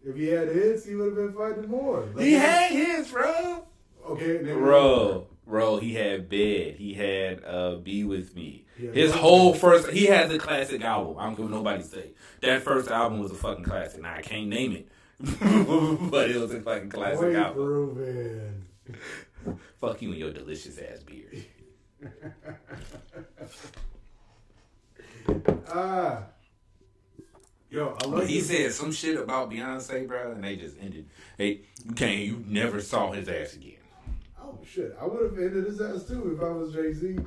[0.03, 2.01] If he had hits, he would have been fighting more.
[2.15, 3.67] Like, he had his, bro.
[4.09, 6.77] Okay, name Bro, bro, he had bed.
[6.77, 8.65] He had uh Be With Me.
[8.79, 9.21] He His Bed.
[9.21, 11.17] whole first he has a classic album.
[11.19, 12.13] I don't care what nobody say.
[12.41, 14.01] That first album was a fucking classic.
[14.03, 14.89] Now I can't name it.
[16.11, 17.63] but it was a fucking classic Wait, album.
[17.63, 18.67] Ruben.
[19.81, 21.45] Fuck you and your delicious ass beard.
[25.73, 26.25] Ah.
[27.71, 31.09] Yo, I love he said some shit about Beyonce, bro, and they just ended.
[31.39, 32.19] Hey, you can't.
[32.19, 33.75] You never saw his ass again.
[34.43, 34.97] Oh shit!
[35.01, 37.19] I would have ended his ass too if I was Jay Z.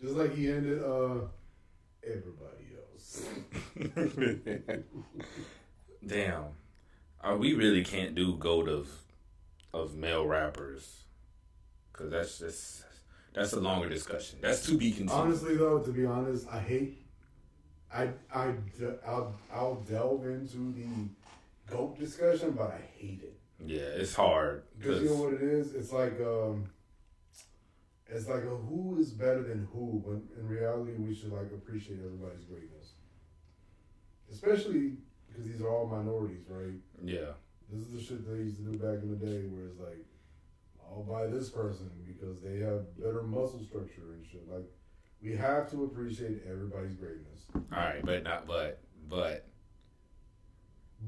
[0.00, 1.26] Just like he ended uh
[2.02, 3.22] everybody else.
[6.06, 6.44] Damn,
[7.22, 8.88] uh, we really can't do goat of
[9.74, 11.02] of male rappers
[12.00, 12.84] because that's just
[13.34, 14.38] that's a longer discussion.
[14.40, 15.12] That's to be continued.
[15.12, 17.06] Honestly, though, to be honest, I hate.
[17.92, 18.54] I I
[19.06, 20.86] I'll I'll delve into the
[21.74, 25.74] goat discussion, but I hate it yeah, it's hard because you know what it is.
[25.74, 26.70] It's like um.
[28.12, 32.00] It's like a who is better than who, when in reality we should like appreciate
[32.04, 32.94] everybody's greatness.
[34.32, 34.96] Especially
[35.28, 36.74] because these are all minorities, right?
[37.04, 37.38] yeah,
[37.70, 40.04] This is the shit they used to do back in the day where it's like,
[40.90, 44.48] I'll buy this person because they have better muscle structure and shit.
[44.50, 44.64] Like,
[45.22, 47.44] we have to appreciate everybody's greatness.
[47.54, 49.46] all right, but not but but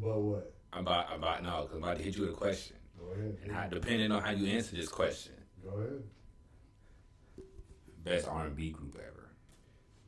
[0.01, 0.55] But what?
[0.73, 3.07] I'm about I'm about no, because I'm about to hit you with a question, Go
[3.13, 3.37] ahead.
[3.43, 5.33] and how, depending on how you answer this question,
[5.65, 6.03] Go ahead.
[8.05, 9.31] best R and B group ever.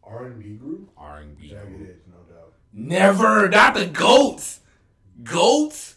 [0.02, 1.80] R and B group, R and B Jagged.
[1.82, 2.52] Edge, no doubt.
[2.72, 4.60] Never, not the goats.
[5.22, 5.96] Goats,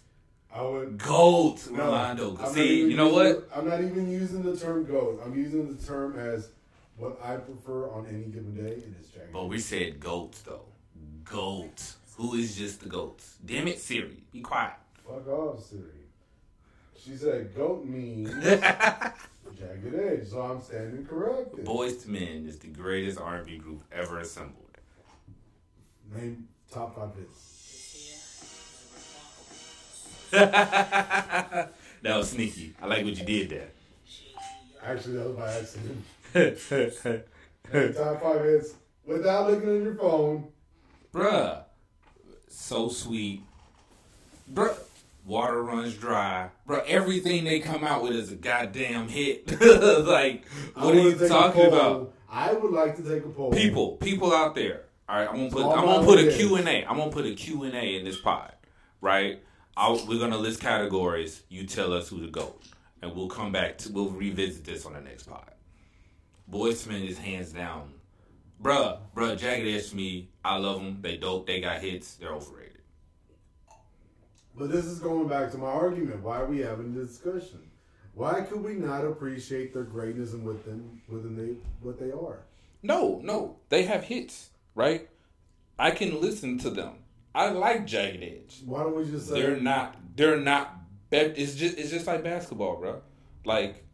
[0.54, 0.98] I would.
[0.98, 2.38] goats, No, Rolando.
[2.40, 3.50] I'm See, you know using- what?
[3.56, 5.22] I'm not even using the term goat.
[5.24, 6.50] I'm using the term as
[6.96, 8.72] what I prefer on any given day.
[8.72, 9.32] It is Jagged.
[9.34, 10.66] But we said goats though.
[11.26, 11.98] Goats.
[12.16, 13.36] Who is just the goats?
[13.46, 14.24] Damn it, Siri.
[14.32, 14.74] Be quiet.
[15.06, 15.84] Fuck off, Siri.
[16.98, 21.64] She said goat means Jagged Edge, so I'm standing corrected.
[21.66, 24.64] Boyz II Men is the greatest R&B group ever assembled.
[26.16, 27.57] Name top five hits.
[30.32, 31.72] that
[32.04, 32.74] was sneaky.
[32.82, 33.70] I like what you did there.
[34.84, 36.06] Actually, that was by accident.
[37.96, 38.74] Top five hits
[39.06, 40.48] without looking at your phone.
[41.14, 41.64] Bruh.
[42.48, 43.42] So sweet.
[44.54, 44.78] Bruh.
[45.26, 46.50] Water runs dry.
[46.68, 49.60] Bruh, everything they come out with is a goddamn hit.
[50.06, 52.14] like, what are you talking about?
[52.30, 53.52] I would like to take a poll.
[53.52, 54.84] People, people out there.
[55.10, 56.32] All right, I'm gonna put I'm gonna put a.
[56.32, 56.86] Q and A.
[56.86, 58.54] I'm gonna put a Q and A in this pod,
[59.00, 59.42] right?
[59.78, 61.44] I'll, we're gonna list categories.
[61.50, 62.56] You tell us who to go,
[63.04, 65.52] and we'll come back to we'll revisit this on the next pod.
[66.52, 67.92] Men is hands down,
[68.60, 69.38] bruh, bruh.
[69.38, 70.98] Jagged Edge me, I love them.
[71.02, 71.46] They dope.
[71.46, 72.16] They got hits.
[72.16, 72.82] They're overrated.
[74.58, 76.24] But this is going back to my argument.
[76.24, 77.60] Why are we having this discussion?
[78.16, 81.56] Why could we not appreciate their greatness and them within they
[81.88, 82.40] what they are?
[82.82, 85.08] No, no, they have hits, right?
[85.78, 86.94] I can listen to them.
[87.38, 88.62] I like Jagged Edge.
[88.66, 89.96] Why don't we just say They're not.
[90.16, 90.74] They're not.
[91.12, 91.78] It's just.
[91.78, 93.02] It's just like basketball, bro.
[93.46, 93.86] Like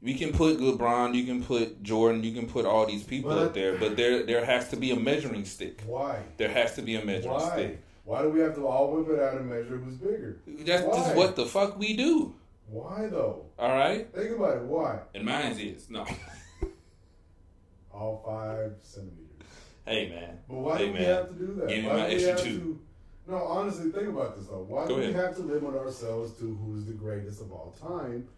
[0.00, 3.38] we can put LeBron, you can put Jordan, you can put all these people But-
[3.48, 5.82] up there, but there there has to be a measuring stick.
[5.86, 6.22] why?
[6.38, 7.50] There has to be a measuring Why?
[7.52, 7.82] stick.
[8.04, 10.38] Why do we have to all whip it out and measure who's bigger?
[10.46, 10.96] That's Why?
[10.96, 12.34] just what the fuck we do.
[12.68, 13.46] Why though?
[13.58, 14.62] All right, Think about it.
[14.62, 15.00] Why?
[15.14, 16.04] and mine is no.
[17.92, 19.48] All five centimeters.
[19.86, 21.68] hey man, But why hey do we man, have to do that?
[21.68, 22.80] give me why my do we extra have two.
[23.28, 24.64] No, honestly, think about this though.
[24.68, 28.28] Why Go do we have to limit ourselves to who's the greatest of all time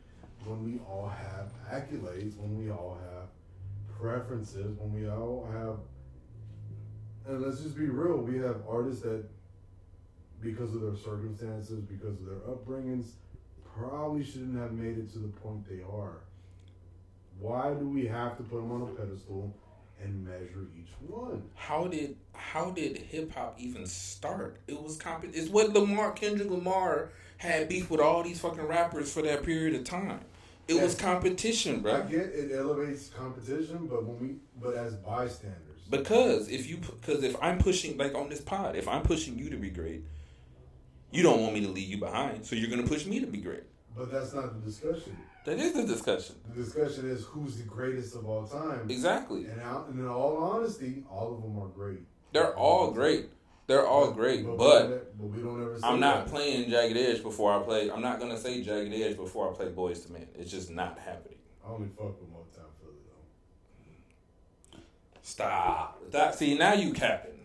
[0.45, 3.29] when we all have accolades, when we all have
[4.01, 5.79] preferences, when we all have
[7.29, 9.23] and let's just be real, we have artists that
[10.41, 13.11] because of their circumstances, because of their upbringings,
[13.77, 16.21] probably shouldn't have made it to the point they are.
[17.39, 19.55] Why do we have to put them on a pedestal
[20.03, 21.43] and measure each one?
[21.55, 24.61] how did how did hip hop even start?
[24.67, 25.25] It was comp.
[25.25, 29.75] It's what Lamar Kendrick Lamar had beef with all these fucking rappers for that period
[29.75, 30.21] of time.
[30.67, 31.97] It was competition, bro.
[31.97, 37.23] I get it elevates competition, but when we but as bystanders, Because if you because
[37.25, 40.03] if I'm pushing like on this pod, if I'm pushing you to be great,
[41.11, 43.39] you don't want me to leave you behind, so you're gonna push me to be
[43.39, 43.63] great.
[43.99, 45.17] But that's not the discussion.
[45.45, 46.37] That is the discussion.
[46.55, 48.89] The discussion is who's the greatest of all time.
[48.89, 49.47] Exactly.
[49.47, 52.01] And, out, and in all honesty, all of them are great.
[52.33, 53.31] They're all great.
[53.67, 55.79] They're all great, we but but we don't ever.
[55.79, 56.33] Say I'm not that.
[56.33, 57.91] playing Jagged Edge before I play.
[57.91, 60.29] I'm not gonna say Jagged Edge before I play Boyz II Men.
[60.39, 61.37] It's just not happening.
[61.63, 62.97] I only fuck with Motown Philly
[64.73, 64.79] though.
[65.21, 66.11] Stop.
[66.13, 67.41] That see now you capping.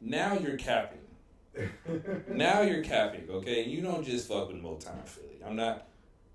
[0.00, 1.00] Now you're capping.
[2.28, 3.28] Now you're capping.
[3.30, 5.40] Okay, you don't just fuck with Motown Philly.
[5.46, 5.86] I'm not.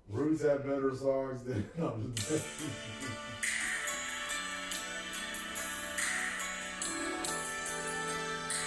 [0.08, 1.68] Roots have better songs than.
[1.78, 2.44] No, I'm just-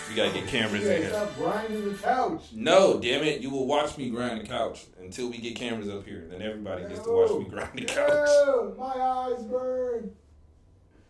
[0.10, 1.10] You gotta get cameras in here.
[1.10, 2.44] stop grinding the couch.
[2.54, 3.42] No, damn it!
[3.42, 6.26] You will watch me grind the couch until we get cameras up here.
[6.30, 8.30] Then everybody gets to watch me grind the couch.
[8.78, 10.12] My eyes burn.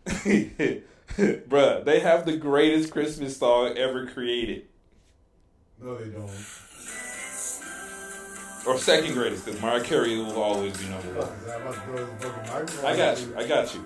[1.48, 4.66] Bruh, they have the greatest Christmas song ever created.
[5.80, 6.30] No, they don't.
[8.66, 11.28] Or second greatest, because Mariah Carey will always be number one.
[11.38, 12.84] is that about to throw this fucking microphone?
[12.84, 13.34] I got you.
[13.36, 13.84] I got you.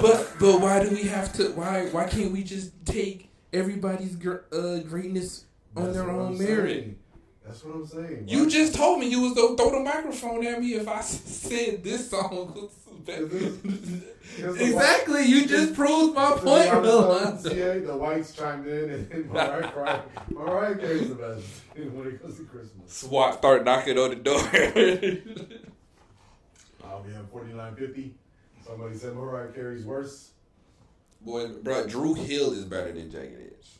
[0.00, 1.48] But but why do we have to?
[1.52, 6.38] Why why can't we just take everybody's gr- uh, greatness on that's their own I'm
[6.38, 6.96] merit?
[7.44, 8.24] That's what I'm saying.
[8.28, 11.82] You just told me you was gonna throw the microphone at me if I said
[11.82, 12.70] this song was
[13.04, 13.26] better.
[13.26, 17.18] Because exactly, you just proved my point, Rolando.
[17.18, 20.00] YMCA, the whites chimed in, and Mariah Carey,
[20.30, 21.46] Mariah Carey's the best
[21.92, 22.92] when it comes to Christmas.
[22.92, 24.38] SWAT start knocking on the door.
[26.84, 28.14] I'll be at 4950.
[28.64, 30.30] Somebody said Mariah Carey's worse.
[31.20, 33.78] Boy, bro, Dru Hill is better than Jagged Edge.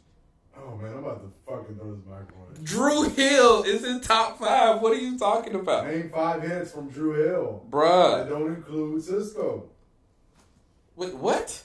[0.56, 2.62] Oh man, I'm about to fucking throw this microphone.
[2.62, 4.80] Dru Hill is in top five.
[4.80, 5.86] What are you talking about?
[5.86, 7.62] Name five hits from Dru Hill.
[7.64, 8.28] That Bruh.
[8.28, 9.64] don't include Sisqó.
[10.96, 11.62] Wait, what?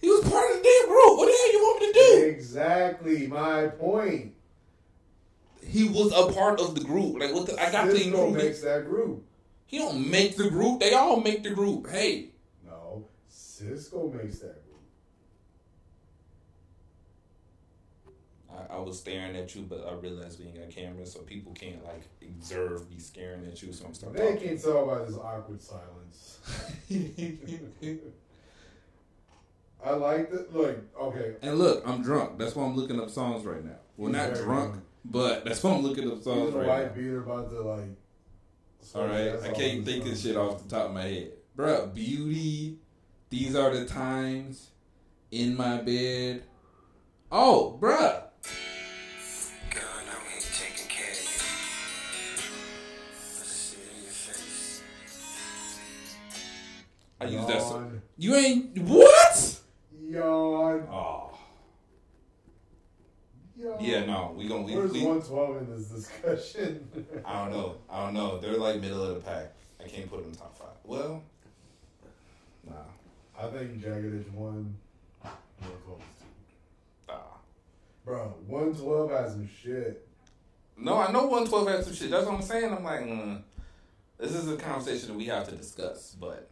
[0.00, 1.16] He was part of the damn group.
[1.18, 2.24] What the hell you want me to do?
[2.28, 4.32] Exactly my point.
[5.66, 7.18] He was a part of the group.
[7.18, 7.46] Like what?
[7.46, 8.34] The, I got to Sisqó include.
[8.34, 9.24] makes that group.
[9.66, 10.80] He don't make the group.
[10.80, 11.90] They all make the group.
[11.90, 12.28] Hey,
[12.64, 14.80] No, Sisqó makes that group.
[18.70, 21.52] I, I was staring at you, but I realized we ain't got cameras, so people
[21.52, 23.72] can't like observe me staring at you.
[23.72, 24.22] So I'm starting.
[24.22, 26.38] They can't tell by this awkward silence.
[29.84, 30.54] I like that.
[30.54, 31.34] Look, okay.
[31.42, 32.38] And look, I'm drunk.
[32.38, 33.76] That's why I'm looking up songs right now.
[33.96, 34.84] Well, not drunk, drunk.
[35.04, 36.92] but that's why I'm looking up He's songs a right white now.
[37.02, 37.84] beater about to like.
[38.94, 42.76] All right, I can't think this shit off the top of my head, Bruh, Beauty,
[43.30, 44.70] these are the times,
[45.30, 46.42] in my bed.
[47.32, 48.23] Oh, bruh,
[57.24, 57.62] I use that.
[57.62, 59.60] So, you ain't what?
[60.02, 60.86] Yawn.
[60.90, 61.38] oh,
[63.56, 63.76] Yawn.
[63.80, 66.88] yeah, no, we gonna we, Where's 112 in this discussion?
[67.24, 67.76] I don't know.
[67.90, 68.38] I don't know.
[68.38, 69.52] They're like middle of the pack.
[69.82, 70.68] I can't put them in top five.
[70.84, 71.22] Well,
[72.68, 72.74] nah,
[73.38, 74.76] I think Jagged Edge one.
[75.22, 77.12] 112 is two.
[77.12, 77.14] nah.
[78.04, 80.06] Bro, 112 has some shit.
[80.76, 82.10] No, I know 112 has some shit.
[82.10, 82.72] That's what I'm saying.
[82.72, 83.42] I'm like, mm,
[84.18, 86.16] this is a conversation that we have to discuss.
[86.18, 86.50] But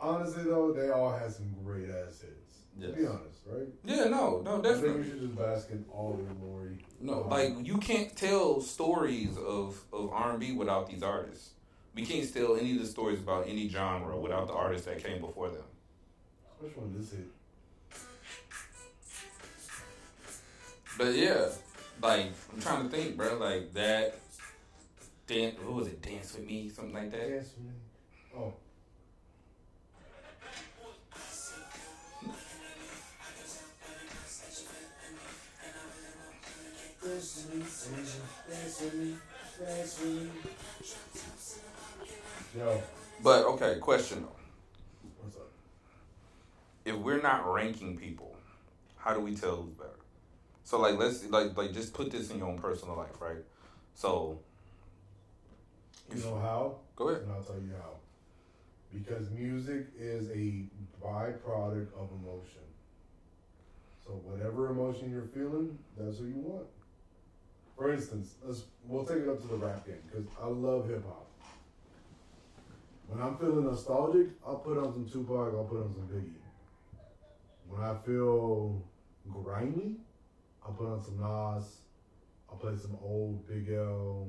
[0.00, 2.36] Honestly, though, they all had some great ass hits.
[2.78, 2.90] Yes.
[2.90, 3.68] To be honest, right?
[3.84, 4.90] yeah, no, no, definitely.
[4.90, 6.78] I think we should just bask in all the glory.
[7.00, 11.50] No, Um, like you can't tell stories of of R and B without these artists.
[11.94, 15.20] We can't tell any of the stories about any genre without the artists that came
[15.20, 15.64] before them.
[16.60, 17.26] Which one is it?
[20.96, 21.48] But yeah,
[22.02, 23.36] like I'm trying to think, bro.
[23.36, 24.14] Like that.
[25.26, 26.00] Dan- what was it?
[26.02, 27.28] Dance with me, something like that.
[27.28, 27.72] Dance with me.
[28.36, 28.52] Oh.
[37.30, 37.46] Dance
[37.92, 39.16] with me, dance with me,
[39.64, 40.30] dance with me.
[42.58, 42.82] Yo,
[43.22, 45.08] But okay, question though.
[45.22, 45.42] what's up?
[46.84, 48.34] If we're not ranking people,
[48.96, 49.90] how do we tell who's better?
[50.64, 53.44] So like let's like like just put this in your own personal life, right?
[53.94, 54.40] So
[56.12, 56.78] You know how?
[56.96, 57.22] go ahead.
[57.22, 57.90] And I'll tell you how.
[58.92, 60.64] Because music is a
[61.00, 62.66] byproduct of emotion.
[64.04, 66.66] So whatever emotion you're feeling, that's who you want.
[67.80, 71.02] For instance, let's we'll take it up to the rap game because I love hip
[71.02, 71.26] hop.
[73.08, 76.42] When I'm feeling nostalgic, I'll put on some Tupac, I'll put on some Biggie.
[77.70, 78.82] When I feel
[79.32, 79.96] grimy,
[80.62, 81.78] I'll put on some Nas,
[82.50, 84.28] I'll play some old Big L,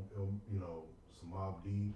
[0.50, 0.86] you know,
[1.20, 1.94] some Mobb Deep.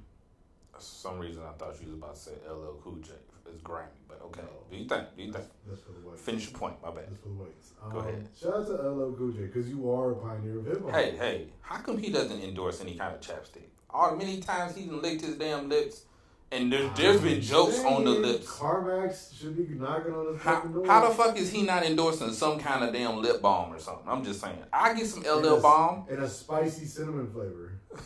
[0.73, 3.13] For some reason I thought you was about to say LL Cool J.
[3.53, 4.41] as grimy, but okay.
[4.41, 4.47] No.
[4.71, 5.03] Do you think?
[5.15, 5.45] Do you think?
[5.67, 6.21] That's for the whites.
[6.21, 6.75] Finish your point.
[6.81, 7.05] My bad.
[7.07, 7.73] That's for the whites.
[7.91, 8.27] Go Um, ahead.
[8.39, 10.91] Shout out to LL Cool J because you are a pioneer of hip hop.
[10.95, 13.69] Hey, hey, how come he doesn't endorse any kind of chapstick?
[13.89, 16.03] All many times he licked his damn lips,
[16.51, 18.47] and there's there's been jokes on the lips.
[18.47, 20.85] Carmex should be knocking on his How, door.
[20.85, 24.07] how the fuck is he not endorsing some kind of damn lip balm or something?
[24.07, 24.57] I'm just saying.
[24.73, 26.05] I get some LL a- balm.
[26.09, 27.79] in a spicy cinnamon flavor.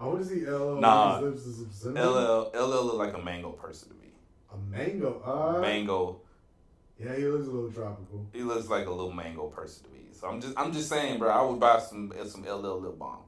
[0.00, 1.94] I want to see LL Nah, his lips some.
[1.94, 4.08] LL LL look like a mango person to me.
[4.52, 5.20] A mango.
[5.22, 6.22] Uh, Mango.
[6.98, 8.26] Yeah, he looks a little tropical.
[8.32, 10.00] He looks like a little mango person to me.
[10.12, 11.28] So I'm just I'm just saying, bro.
[11.30, 13.20] I would buy some some LL lip balm.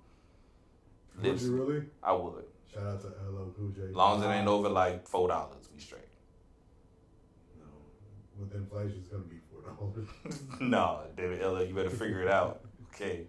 [1.22, 1.82] Would you really?
[2.02, 2.44] I would.
[2.72, 3.92] Shout out to LL Cool J.
[3.92, 6.00] Long as it ain't over like four dollars, we straight.
[7.58, 7.64] No,
[8.38, 10.08] with inflation, it's gonna be four dollars.
[10.60, 12.60] no, David LL, you better figure it out.
[12.94, 13.26] Okay.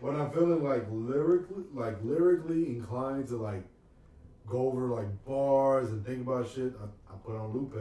[0.00, 3.64] When I'm feeling like lyrically, like lyrically inclined to like
[4.46, 7.76] go over like bars and think about shit, I, I put on Lupe,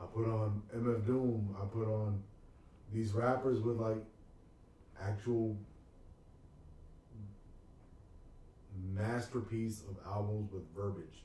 [0.00, 2.22] I put on MF Doom, I put on
[2.92, 3.98] these rappers with like
[5.00, 5.56] actual
[8.94, 11.24] masterpiece of albums with verbiage.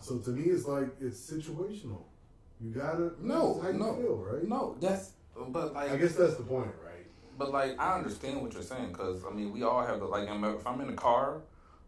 [0.00, 2.02] So to me, it's like it's situational.
[2.60, 3.96] You gotta No, that's how you no.
[3.96, 4.44] feel, right?
[4.48, 5.12] No, that's
[5.48, 6.83] but like I guess that's the point, right?
[7.36, 10.28] But like, I understand what you're saying because I mean, we all have the like.
[10.28, 11.42] If I'm in a car,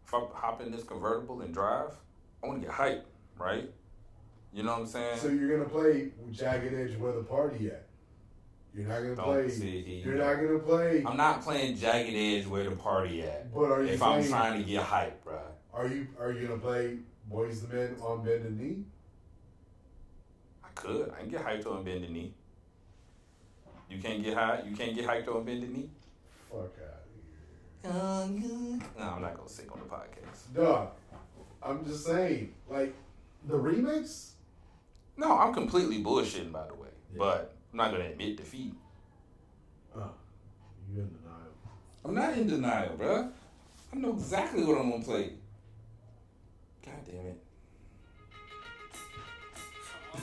[0.05, 1.91] if I hop in this convertible and drive,
[2.43, 3.05] I want to get hype,
[3.37, 3.69] right?
[4.53, 5.17] You know what I'm saying?
[5.19, 7.87] So you're gonna play Jagged Edge where the party at?
[8.77, 9.49] You're not gonna Don't play.
[9.49, 11.03] see You're not gonna play.
[11.03, 13.51] I'm not playing jagged edge where the party at.
[13.51, 15.41] but are you If I'm trying to get hype, bruh.
[15.73, 16.97] Are you are you gonna play
[17.31, 18.83] Boyz II Men on bend bended knee?
[20.63, 21.11] I could.
[21.11, 22.33] I can get hyped on bend bended knee.
[23.89, 24.63] You can't get high.
[24.67, 25.89] You can't get hyped on bended knee.
[26.49, 26.73] Fuck
[27.85, 30.53] out of here, No, I'm not gonna sing on the podcast.
[30.53, 30.89] dog.
[31.63, 32.93] I'm just saying, like
[33.47, 34.31] the remix.
[35.15, 36.89] No, I'm completely bullshitting, by the way.
[37.11, 37.17] Yeah.
[37.19, 38.73] But I'm not gonna admit defeat.
[39.95, 40.11] Oh,
[40.93, 41.53] you in denial.
[42.05, 43.31] I'm not in denial, bruh.
[43.93, 45.31] I know exactly what I'm gonna play.
[46.85, 47.37] God damn it.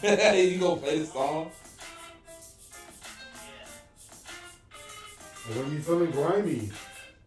[0.53, 1.51] you gonna play the song?
[5.47, 6.71] But when you feeling grimy,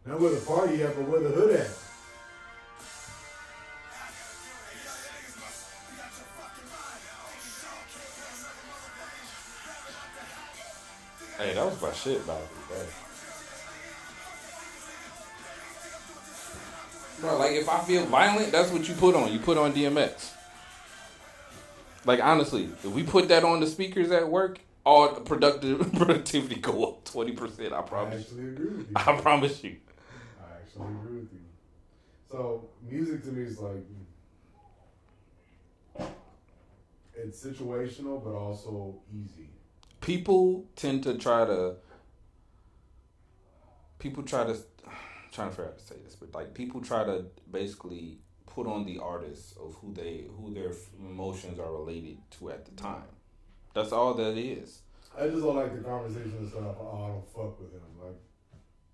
[0.05, 1.69] not where the party at, but where the hood at.
[11.37, 12.85] Hey, that was my shit, by the way.
[17.19, 19.31] Bro, like if I feel violent, that's what you put on.
[19.31, 20.31] You put on DMX.
[22.05, 26.85] Like honestly, if we put that on the speakers at work, all productive productivity go
[26.89, 27.73] up twenty percent.
[27.73, 28.21] I I promise.
[28.21, 28.95] actually agree with you.
[28.95, 29.77] I promise you.
[30.39, 31.39] I actually agree with you.
[32.29, 33.83] So music to me is like
[37.15, 39.49] it's situational, but also easy.
[40.01, 41.75] people tend to try to
[43.99, 44.51] people try to
[44.85, 48.19] I'm trying to figure out how to say this but like people try to basically
[48.45, 52.71] put on the artists of who they who their emotions are related to at the
[52.71, 53.03] time
[53.73, 54.81] that's all that is
[55.19, 56.75] I just don't like the conversation and stuff.
[56.79, 57.81] Oh, I don't fuck with him.
[57.99, 58.13] Like,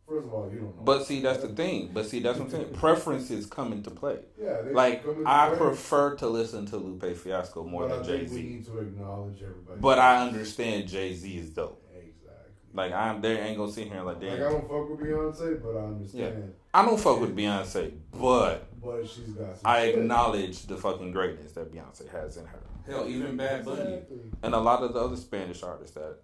[0.08, 0.82] first of all, you don't know.
[0.84, 4.20] but see that's the thing but see that's what i'm saying preferences come into play
[4.42, 8.20] Yeah, they like i play, prefer to listen to lupe fiasco more but than I
[8.20, 9.80] think we need to acknowledge everybody.
[9.80, 12.52] but i understand jay-z is dope exactly.
[12.74, 15.62] like i'm they ain't gonna sit here and like Like I don't fuck with Beyonce,
[15.64, 16.36] but I understand.
[16.38, 16.46] Yeah.
[16.74, 19.56] i don't fuck with beyonce but But she's got.
[19.58, 19.96] Some I shit.
[20.00, 22.60] acknowledge the fucking greatness that Beyonce has in her.
[22.86, 24.18] Hell, even Bad Bunny Exactly.
[24.44, 26.18] and a lot of the other Spanish artists that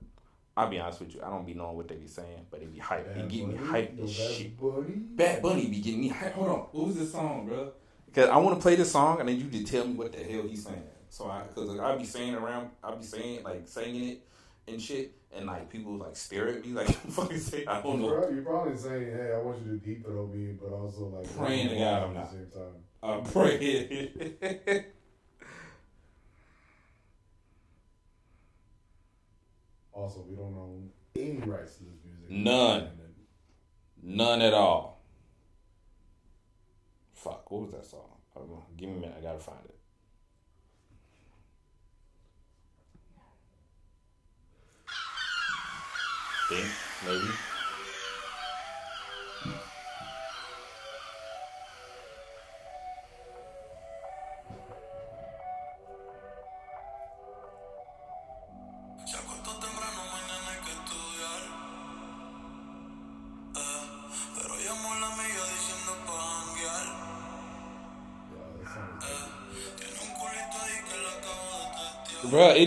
[0.57, 2.74] I'll be honest with you, I don't be knowing what they be saying, but it
[2.74, 3.14] be hype.
[3.16, 4.60] Bad get me hype as Bad shit.
[4.60, 4.93] Bunny.
[4.95, 6.34] Bad Bunny be getting me hype.
[6.34, 7.72] Hold on, what was this song, bro?
[8.05, 10.24] Because I want to play this song and then you just tell me what the
[10.24, 10.84] hell he's saying.
[11.10, 14.28] So I, because I be saying around, I be saying like singing it
[14.68, 18.30] and shit, and like people like stare at me like fucking say I don't know.
[18.30, 21.36] You're probably saying, "Hey, I want you to deep it on me," but also like
[21.38, 22.84] Praying to God I'm at the same time.
[23.01, 24.86] I pray.
[29.99, 32.29] Also, we don't own any rights to this music.
[32.29, 32.89] None.
[34.01, 35.03] None at all.
[37.13, 38.15] Fuck, what was that song?
[38.33, 38.63] Know.
[38.77, 39.75] Give me a minute, I gotta find it.
[46.47, 46.67] Think,
[47.05, 47.33] maybe.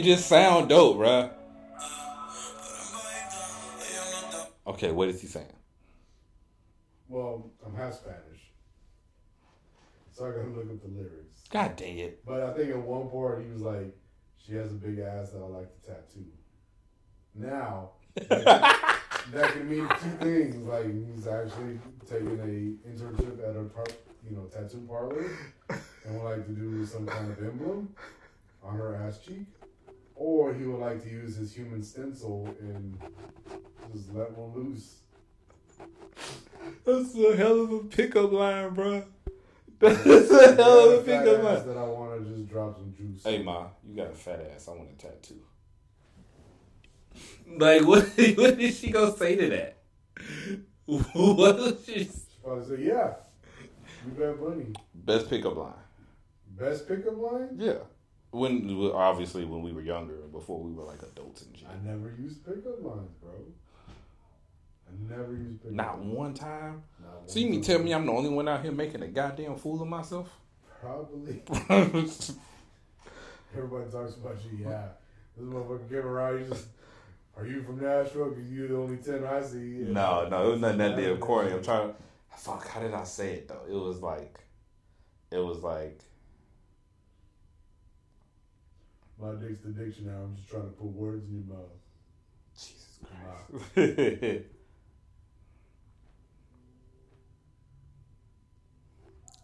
[0.02, 1.30] Just sound dope, bruh.
[4.66, 5.46] Okay, what is he saying?
[7.08, 8.52] Well, I'm half Spanish,
[10.12, 11.42] so I gotta look up the lyrics.
[11.50, 12.24] God dang it.
[12.24, 13.94] But I think at one part he was like,
[14.38, 16.26] "She has a big ass that I like to tattoo."
[17.34, 18.98] Now, that,
[19.32, 20.56] that can mean two things.
[20.66, 21.78] Like he's actually
[22.08, 23.84] taking a internship at a par-
[24.28, 25.30] you know tattoo parlor
[25.68, 27.94] and would like to do some kind of emblem
[28.62, 29.46] on her ass cheek,
[30.22, 32.96] or he would like to use his human stencil and
[33.92, 34.98] just let one loose.
[36.84, 39.04] That's a hell of a pickup line, bruh.
[39.80, 41.66] That's a hell of a pickup ass line.
[41.66, 43.24] that I want to just drop some juice.
[43.24, 44.68] Hey, ma, you got a fat ass.
[44.68, 45.40] I want a tattoo.
[47.58, 49.76] Like, what, what did she gonna say to that?
[50.84, 52.04] What was she?
[52.04, 52.10] She
[52.42, 53.14] probably say, "Yeah,
[54.04, 55.72] you bet money." Best pickup line.
[56.58, 57.50] Best pickup line?
[57.56, 57.78] Yeah.
[58.32, 61.68] When obviously when we were younger, before we were like adults and shit.
[61.68, 63.32] I never used pickup lines, bro.
[64.88, 65.76] I never used pickup.
[65.76, 66.16] Not lines.
[66.16, 66.82] one time.
[67.00, 69.08] Not one So you mean tell me I'm the only one out here making a
[69.08, 70.30] goddamn fool of myself?
[70.80, 71.42] Probably.
[73.54, 74.64] Everybody talks about you.
[74.64, 74.88] Yeah,
[75.36, 76.40] this motherfucker came around.
[76.40, 76.68] You just
[77.36, 78.30] are you from Nashville?
[78.30, 79.84] Because you're the only ten I see.
[79.86, 81.52] No, no, it was nothing that damn corny.
[81.52, 81.94] I'm trying.
[82.36, 83.62] Fuck, how did I say it though?
[83.68, 84.40] It was like,
[85.30, 86.00] it was like,
[89.22, 90.16] My dick's the dictionary.
[90.16, 91.70] I'm just trying to put words in your mouth.
[92.56, 92.98] Jesus
[93.72, 94.46] Christ.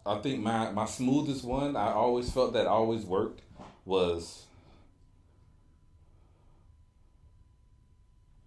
[0.05, 3.41] I think my my smoothest one, I always felt that always worked
[3.85, 4.47] was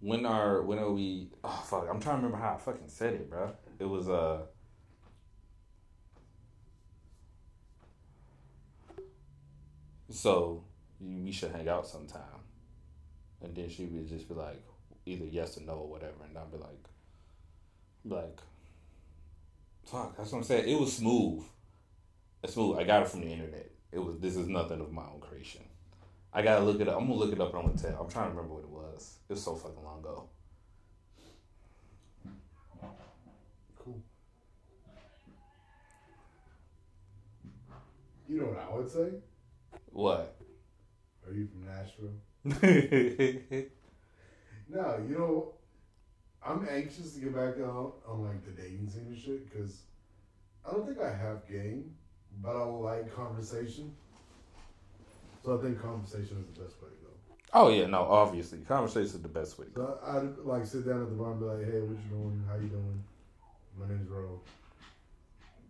[0.01, 3.13] when are when are we oh fuck I'm trying to remember how I fucking said
[3.15, 3.53] it, bro.
[3.79, 4.41] It was uh
[10.11, 10.65] so
[11.03, 12.21] we should hang out sometime.
[13.41, 14.63] And then she would just be like
[15.05, 16.85] either yes or no or whatever and I'd be like
[18.05, 18.39] like
[19.85, 20.67] fuck, that's what I'm saying.
[20.67, 21.43] It was smooth.
[22.41, 22.77] It's smooth.
[22.79, 23.69] I got it from the internet.
[23.91, 25.61] It was this is nothing of my own creation.
[26.33, 26.97] I gotta look it up.
[26.99, 28.01] I'm gonna look it up and I'm gonna tell.
[28.01, 29.17] I'm trying to remember what it was.
[29.29, 30.29] It was so fucking long ago.
[33.77, 34.01] Cool.
[38.27, 39.09] You know what I would say?
[39.91, 40.35] What?
[41.33, 42.13] Are you from Nashville?
[44.69, 45.53] No, you know,
[46.43, 49.81] I'm anxious to get back on, on like the dating scene and shit because
[50.67, 51.93] I don't think I have game,
[52.41, 53.93] but I like conversation.
[55.43, 57.11] So I think conversation is the best way to go.
[57.53, 58.59] oh yeah, no, obviously.
[58.59, 59.85] Conversation is the best way to go.
[59.85, 62.09] So I, I'd like sit down at the bar and be like, "Hey, what you
[62.09, 62.43] doing?
[62.47, 63.03] How you doing?
[63.77, 64.39] My name's Ro.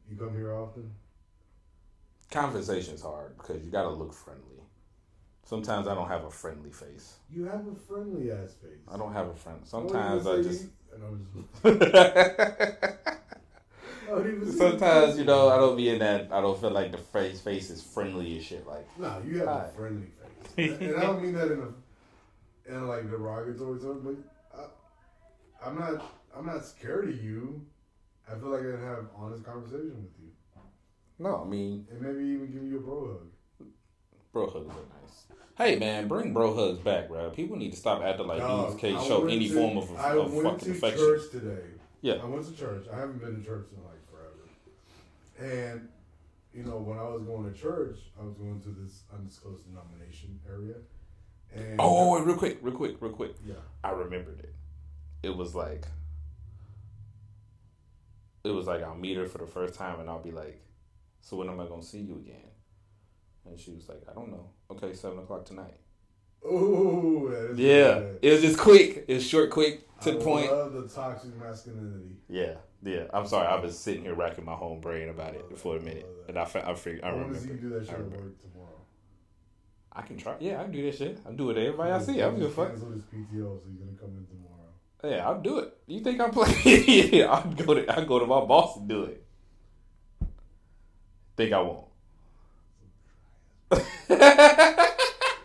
[0.10, 0.92] You come here often?
[2.32, 4.62] Conversation's hard because you gotta look friendly.
[5.46, 7.16] Sometimes I don't have a friendly face.
[7.32, 8.80] You have a friendly ass face.
[8.92, 9.60] I don't have a friend.
[9.66, 10.72] Sometimes I just you- just
[14.10, 16.32] I wouldn't even say Sometimes, you know, I don't be in that.
[16.32, 18.66] I don't feel like the face face is friendly and shit.
[18.68, 19.66] Like, No, you have Hi.
[19.66, 20.08] a friendly
[20.56, 25.78] face, and I don't mean that in a in like derogatory term, but I, I'm
[25.80, 26.04] not
[26.36, 27.66] I'm not scared of you.
[28.32, 30.30] I feel like I can have honest conversation with you,
[31.20, 33.28] no, I mean, and maybe even give you a bro hug.
[34.34, 35.26] Bro hugs are nice.
[35.58, 37.30] Hey man, bring bro hugs back, bro.
[37.30, 39.96] People need to stop acting like Dog, these can't I show any to- form of,
[39.96, 40.98] I went fucking to affection.
[41.00, 41.62] church today.
[42.02, 42.16] Yeah.
[42.16, 42.86] I went to church.
[42.92, 45.72] I haven't been to church in like forever.
[45.72, 45.88] And
[46.54, 50.40] you know, when I was going to church, I was going to this undisclosed denomination
[50.48, 50.76] area.
[51.56, 53.36] And Oh, oh, wait, real quick, real quick, real quick.
[53.46, 53.54] yeah.
[53.84, 54.54] I remembered it.
[55.24, 55.86] It was like,
[58.44, 60.62] it was like I'll meet her for the first time and I'll be like,
[61.22, 62.50] so when am I gonna see you again?
[63.46, 64.50] And she was like, I don't know.
[64.72, 65.74] Okay, seven o'clock tonight.
[66.46, 68.20] Ooh, that is Yeah, good.
[68.22, 69.06] it was just quick.
[69.08, 70.50] It was short, quick, to I the point.
[70.50, 72.18] I love the toxic masculinity.
[72.30, 73.04] Yeah, yeah.
[73.14, 73.48] I'm sorry.
[73.48, 76.46] I was sitting here racking my whole brain about it for a minute, and I,
[76.46, 78.40] fa- I figured I I want to see you do that shit I at work
[78.42, 78.70] tomorrow.
[79.94, 80.36] I can try.
[80.40, 81.20] Yeah, I can do that shit.
[81.26, 81.54] I'll do it.
[81.56, 82.14] to Everybody I see.
[82.22, 82.70] I don't give a fuck.
[82.70, 85.16] Cancel his PTO, so he's gonna come in tomorrow.
[85.18, 85.78] Yeah, I'll do it.
[85.88, 86.84] You think I'm playing?
[87.14, 89.24] yeah, I'll go to I'll go to my boss and do it.
[91.38, 91.86] Think I won't.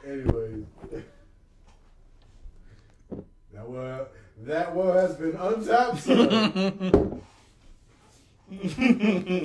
[0.07, 0.65] Anyways,
[3.53, 4.09] that well,
[4.43, 7.21] that well has been untapped, sir.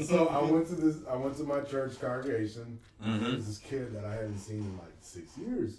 [0.05, 0.97] so I went to this.
[1.09, 2.79] I went to my church congregation.
[3.01, 5.77] There's this kid that I hadn't seen in like six years.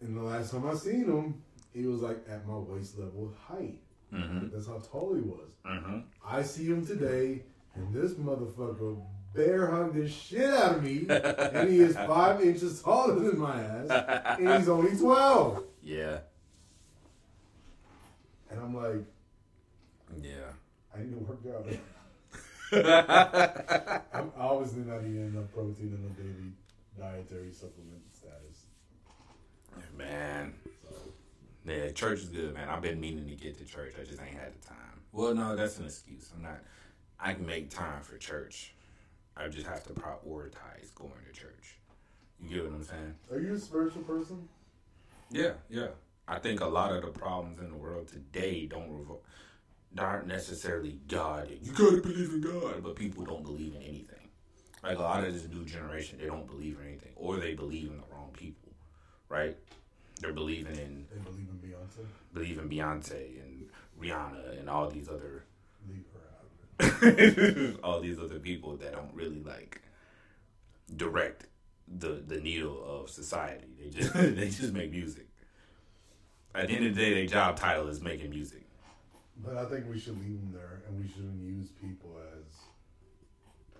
[0.00, 3.80] And the last time I seen him, he was like at my waist level height.
[4.12, 4.48] Mm-hmm.
[4.52, 5.50] That's how tall he was.
[5.66, 6.00] Mm-hmm.
[6.26, 7.42] I see him today,
[7.74, 9.00] and this motherfucker
[9.34, 13.60] bear hugged the shit out of me, and he is five inches taller than my
[13.60, 15.64] ass, and he's only twelve.
[15.82, 16.18] Yeah.
[18.50, 19.04] And I'm like,
[20.22, 20.52] Yeah.
[20.94, 21.66] I need to work out.
[24.14, 26.52] I'm obviously not eating enough protein in a daily
[26.96, 28.66] dietary supplement status.
[29.96, 30.54] Man.
[31.66, 32.68] Yeah, church is good, man.
[32.68, 33.94] I've been meaning to get to church.
[34.00, 35.00] I just ain't had the time.
[35.12, 36.30] Well, no, that's an excuse.
[36.36, 36.60] I'm not.
[37.18, 38.74] I can make time for church.
[39.36, 41.76] I just have to prioritize going to church.
[42.42, 43.14] You get what I'm saying?
[43.32, 44.48] Are you a spiritual person?
[45.30, 45.88] Yeah, yeah.
[46.28, 49.20] I think a lot of the problems in the world today don't revol-
[49.98, 51.50] aren't necessarily God.
[51.62, 54.28] You gotta believe in God, but people don't believe in anything.
[54.82, 57.90] Like a lot of this new generation, they don't believe in anything, or they believe
[57.90, 58.72] in the wrong people,
[59.28, 59.56] right?
[60.20, 62.06] They're believing in They believe in Beyonce.
[62.32, 63.66] believe in Beyonce and
[64.00, 65.44] Rihanna and all these other
[65.88, 66.93] Leave her out of it.
[67.84, 69.82] all these other people that don't really like
[70.96, 71.46] direct
[71.88, 73.66] the the needle of society.
[73.78, 75.28] They just they just make music.
[76.54, 78.64] At the end of the day, their job title is making music.
[79.44, 82.44] But I think we should leave them there, and we shouldn't use people as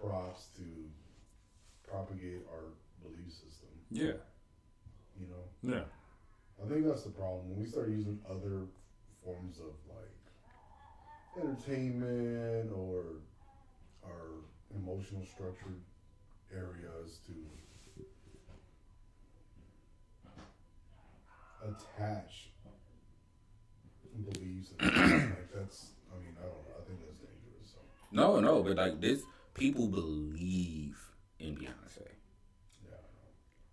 [0.00, 0.62] props to
[1.88, 2.72] propagate our
[3.02, 3.68] belief system.
[3.90, 4.18] Yeah,
[5.20, 5.84] You know, yeah,
[6.64, 8.66] I think that's the problem when we start using other
[9.24, 9.72] forms of
[11.36, 13.04] entertainment or
[14.04, 14.42] our
[14.74, 15.80] emotional structured
[16.52, 17.32] areas to
[21.62, 22.50] attach
[24.32, 26.74] beliefs and like that's I mean I don't know.
[26.78, 27.78] I think that's dangerous so.
[28.12, 29.22] No, no, but like this,
[29.54, 30.96] people believe
[31.40, 32.06] in Beyonce.
[32.84, 32.94] yeah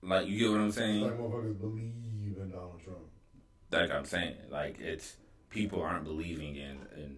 [0.02, 1.02] Like you get what I'm it's saying?
[1.04, 3.00] like motherfuckers believe in Donald Trump.
[3.72, 5.16] Like I'm saying, like it's
[5.50, 7.18] people aren't believing in in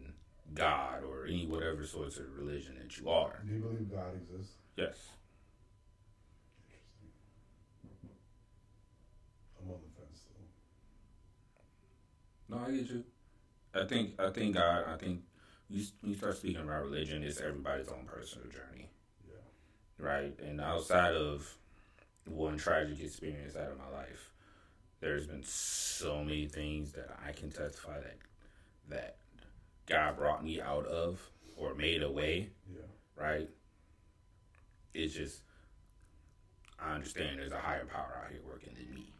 [0.54, 3.41] God or any whatever sorts of religion that you are.
[3.47, 4.97] do you believe God exists Yes.
[6.64, 8.10] interesting
[9.62, 10.47] I'm on the fence still
[12.49, 13.04] No, I get you.
[13.76, 14.86] I think I think God.
[14.88, 15.22] I think
[15.70, 17.24] you you start speaking about religion.
[17.24, 18.89] It's everybody's own personal journey,
[19.28, 19.36] yeah
[19.97, 20.38] right?
[20.39, 21.56] And outside of
[22.26, 24.32] one tragic experience out of my life,
[24.99, 28.18] there's been so many things that I can testify that
[28.89, 29.18] that
[29.88, 31.20] God brought me out of
[31.58, 32.82] or made a way, yeah
[33.16, 33.50] right?
[34.94, 35.42] It's just
[36.80, 39.14] I understand there's a higher power out here working than me.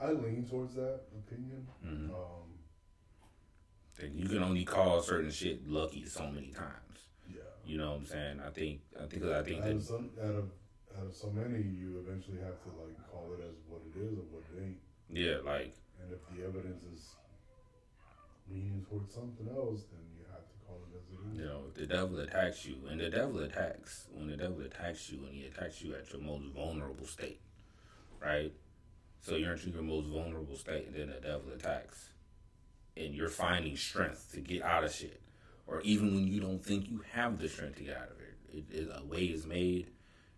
[0.00, 2.10] I lean towards that opinion Mhm.
[2.10, 2.50] um
[4.12, 6.98] you can only call certain shit lucky so many times.
[7.28, 8.40] yeah You know what I'm saying?
[8.40, 10.50] I think I think I think out of that some out of
[10.98, 14.18] out of so many you eventually have to like call it as what it is
[14.18, 14.78] or what it ain't
[15.10, 17.14] yeah, like and if the evidence is
[18.50, 21.62] leaning towards something else then you have to call it as it is you know,
[21.74, 25.46] the devil attacks you, and the devil attacks when the devil attacks you, and he
[25.46, 27.40] attacks you at your most vulnerable state,
[28.20, 28.52] right?
[29.20, 32.10] So you're in your most vulnerable state, and then the devil attacks,
[32.96, 35.20] and you're finding strength to get out of shit,
[35.66, 38.36] or even when you don't think you have the strength to get out of it,
[38.52, 39.90] it, it a way is made.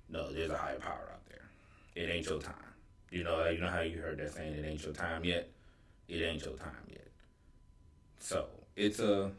[0.09, 1.51] No, there's a higher power out there.
[1.95, 2.55] It ain't your time.
[3.11, 5.51] You know, you know how you heard that saying, "It ain't your time yet."
[6.09, 7.06] It ain't your time yet.
[8.19, 9.31] So it's a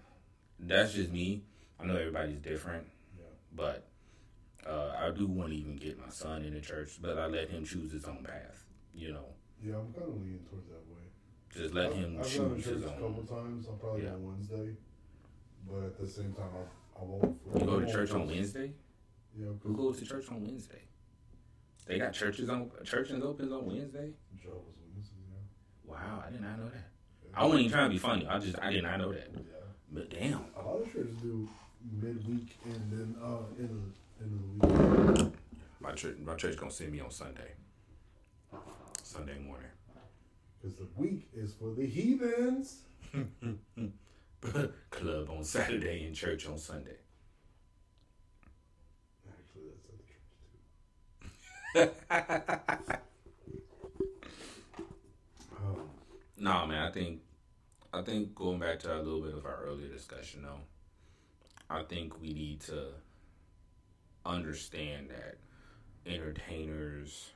[0.59, 1.43] that's just me.
[1.79, 3.25] I know everybody's different, yeah
[3.55, 3.87] but
[4.67, 7.49] uh, I do want to even get my son in the church, but I let
[7.49, 8.65] him choose his own path.
[8.93, 9.25] You know,
[9.63, 11.03] yeah I'm kind of leaning towards that way
[11.55, 13.27] just let I've, him I've choose church his a couple own.
[13.27, 14.09] times I'm probably Yeah.
[14.11, 14.75] go Wednesday
[15.69, 18.73] but at the same time I, I won't You go to church on Wednesday.
[19.37, 20.81] yeah Who goes to church on Wednesday?
[21.85, 24.11] They got churches on churches opens on Wednesday.
[24.33, 26.89] Witnesses yeah Wow, I did not know that.
[27.37, 28.25] I wasn't even trying to be funny.
[28.27, 29.29] I just I did not know that.
[29.33, 29.41] yeah
[29.91, 31.47] But damn, a lot of churches do
[32.01, 34.41] midweek and then uh end of, end of
[35.15, 35.33] the week
[35.79, 37.51] my church my church gonna send me on Sunday.
[39.03, 39.69] Sunday morning.
[40.59, 42.81] because the week is for the heathens
[44.89, 46.97] Club on Saturday and church on Sunday.
[49.29, 49.85] actually that's
[51.75, 52.81] at the church
[53.45, 53.61] too
[55.57, 55.89] um,
[56.37, 57.21] No, man, I think
[57.97, 60.59] I think going back to a little bit of our earlier discussion though,
[61.67, 62.89] I think we need to
[64.23, 65.37] understand that
[66.05, 67.31] entertainers,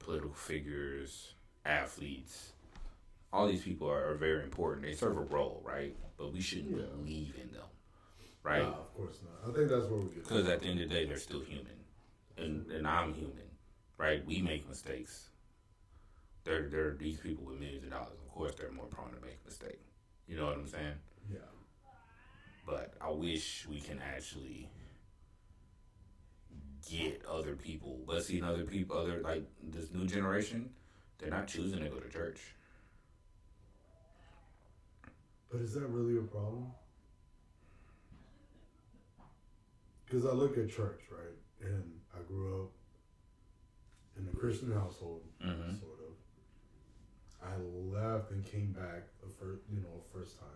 [0.00, 1.32] political figures,
[1.64, 2.52] athletes,
[3.32, 4.84] all these people are, are very important.
[4.84, 5.96] They serve a role, right?
[6.18, 6.84] But we shouldn't Yeah.
[6.96, 7.64] believe in them,
[8.42, 8.62] right?
[8.64, 9.50] Nah, of course not.
[9.50, 10.24] I think that's where we get.
[10.24, 11.78] Because at the end of the day, they're still human,
[12.36, 13.48] and and I'm human,
[13.96, 14.24] right?
[14.26, 15.30] We make mistakes.
[16.44, 18.23] They're they're these people with millions of dollars.
[18.34, 19.78] Course, they're more prone to make a mistake.
[20.26, 20.94] You know what I'm saying?
[21.30, 21.38] Yeah.
[22.66, 24.68] But I wish we can actually
[26.90, 28.00] get other people.
[28.04, 30.70] But seeing other people, other like this new generation,
[31.18, 32.40] they're not choosing to go to church.
[35.48, 36.72] But is that really a problem?
[40.06, 41.70] Because I look at church, right?
[41.70, 42.70] And I grew up
[44.18, 45.78] in a Christian household, Mhm.
[45.78, 45.93] sort of.
[47.44, 47.56] I
[47.94, 50.48] left and came back the first, you know, a first time.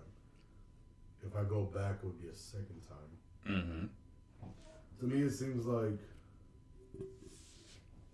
[1.27, 3.53] If I go back, it would be a second time.
[3.55, 3.87] Mm-hmm.
[5.01, 5.99] To me, it seems like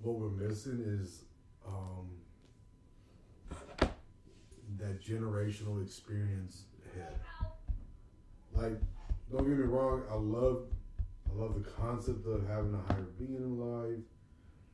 [0.02, 1.24] what we're missing is
[1.66, 2.10] um,
[4.78, 6.64] that generational experience
[6.94, 7.18] ahead.
[8.54, 8.80] Like,
[9.30, 10.64] don't get me wrong, I love,
[11.30, 14.04] I love the concept of having a higher being in life,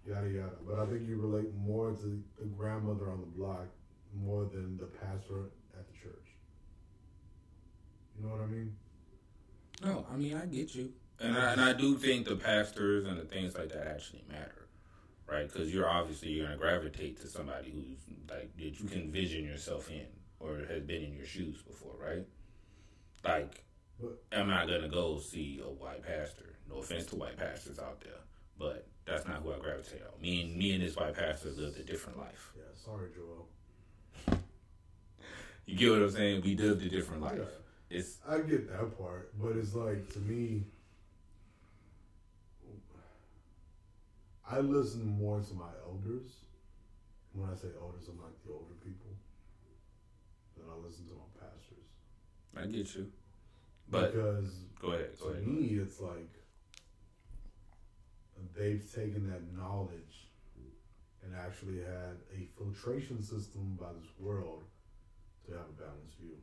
[0.07, 0.57] yada yada.
[0.67, 3.67] But I think you relate more to the grandmother on the block
[4.15, 6.27] more than the pastor at the church.
[8.19, 8.77] You know what I mean?
[9.83, 13.19] No, I mean I get you, and I, and I do think the pastors and
[13.19, 14.69] the things like that actually matter,
[15.27, 15.51] right?
[15.51, 17.99] Because you're obviously you're gonna gravitate to somebody who's
[18.29, 20.07] like that you can vision yourself in
[20.39, 22.27] or has been in your shoes before, right?
[23.25, 23.65] Like,
[24.01, 26.57] But- I'm not gonna go see a white pastor.
[26.69, 28.21] No offense to white pastors out there,
[28.59, 30.21] but that's not who I gravitate on.
[30.21, 32.53] Me and me and this white pastor lived a different life.
[32.57, 33.49] Yeah, sorry, Joel.
[35.67, 36.43] You get what I'm saying?
[36.43, 37.39] We lived a different life.
[37.39, 37.99] Yeah.
[37.99, 40.65] It's I get that part, but it's like to me,
[44.49, 46.31] I listen more to my elders.
[47.33, 49.11] When I say elders, I'm like the older people.
[50.57, 51.87] Than I listen to my pastors.
[52.57, 53.07] I get you,
[53.89, 54.51] but because
[54.81, 55.47] go ahead, go to ahead.
[55.47, 56.29] me, it's like
[58.57, 60.27] they've taken that knowledge
[61.23, 64.65] and actually had a filtration system by this world
[65.51, 66.37] to have a balanced view.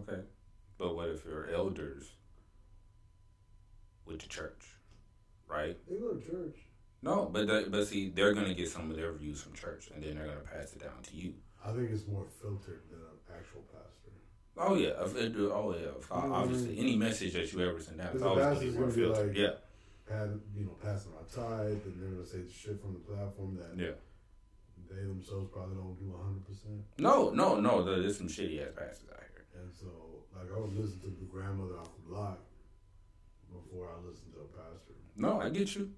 [0.00, 0.22] Okay.
[0.78, 2.10] But what if your elders
[4.06, 4.64] went to church,
[5.48, 5.76] right?
[5.88, 6.56] They go to church.
[7.02, 10.02] No, but they, but see, they're gonna get some of their views from church, and
[10.02, 11.34] then they're gonna pass it down to you.
[11.64, 14.10] I think it's more filtered than an actual pastor.
[14.56, 15.88] Oh yeah, if it- oh yeah.
[15.98, 16.32] if- Mhm.
[16.32, 18.82] Obviously, any message that you ever send out is Because always gonna be pastor's more
[18.88, 19.28] gonna be filtered.
[19.28, 19.36] like-
[20.08, 23.56] yeah, had you know passing our tithe, and they're gonna say shit from the platform
[23.56, 23.92] that yeah.
[24.96, 26.80] They themselves probably don't do hundred percent.
[26.98, 27.82] No, no, no.
[27.84, 29.46] There's some shitty ass pastors out here.
[29.60, 29.86] And so,
[30.36, 32.38] like, I would listen to the grandmother off the block
[33.52, 34.94] before I listen to a pastor.
[35.16, 35.90] No, I get you.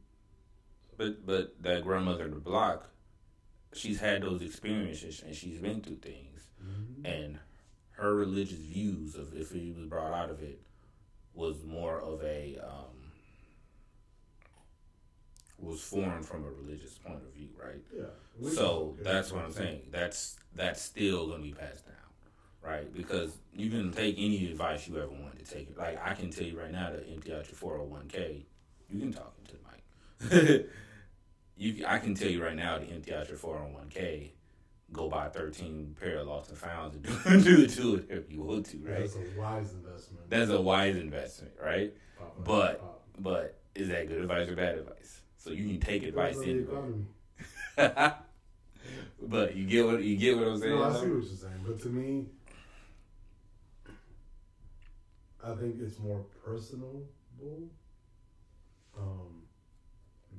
[0.97, 2.90] But but that grandmother in the block,
[3.74, 6.32] she's had those experiences and she's been through things.
[6.66, 7.07] Mm-hmm.
[7.07, 7.38] and
[7.90, 10.61] her religious views of if he was brought out of it
[11.34, 12.95] was more of a um,
[15.59, 17.82] was formed from a religious point of view, right?
[17.96, 18.50] Yeah.
[18.50, 19.82] So that's what I'm saying.
[19.90, 21.94] That's that's still gonna be passed down,
[22.62, 22.92] right?
[22.94, 25.76] Because you can take any advice you ever wanted to take.
[25.78, 28.44] Like I can tell you right now to empty out your 401k.
[28.90, 30.66] You can talk into the mic.
[31.57, 34.30] you, I can tell you right now to empty out your 401k.
[34.92, 38.40] Go buy 13 pair of lost and founds and do, do, do it if you
[38.42, 39.00] want to, right?
[39.00, 40.30] That's a wise investment.
[40.30, 41.92] That's a wise investment, right?
[42.16, 43.02] Pop, But pop.
[43.18, 45.22] but is that good advice or bad advice?
[45.47, 47.07] So you can take advice Depends on the anyway.
[47.76, 48.14] economy.
[49.22, 50.76] but you get what you get what I'm saying.
[50.76, 52.26] No, I see what you're saying, but to me,
[55.44, 57.07] I think it's more personable.
[58.99, 59.42] Um,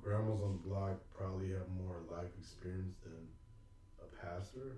[0.04, 3.14] grandmas on the block probably have more life experience than
[4.02, 4.76] a pastor.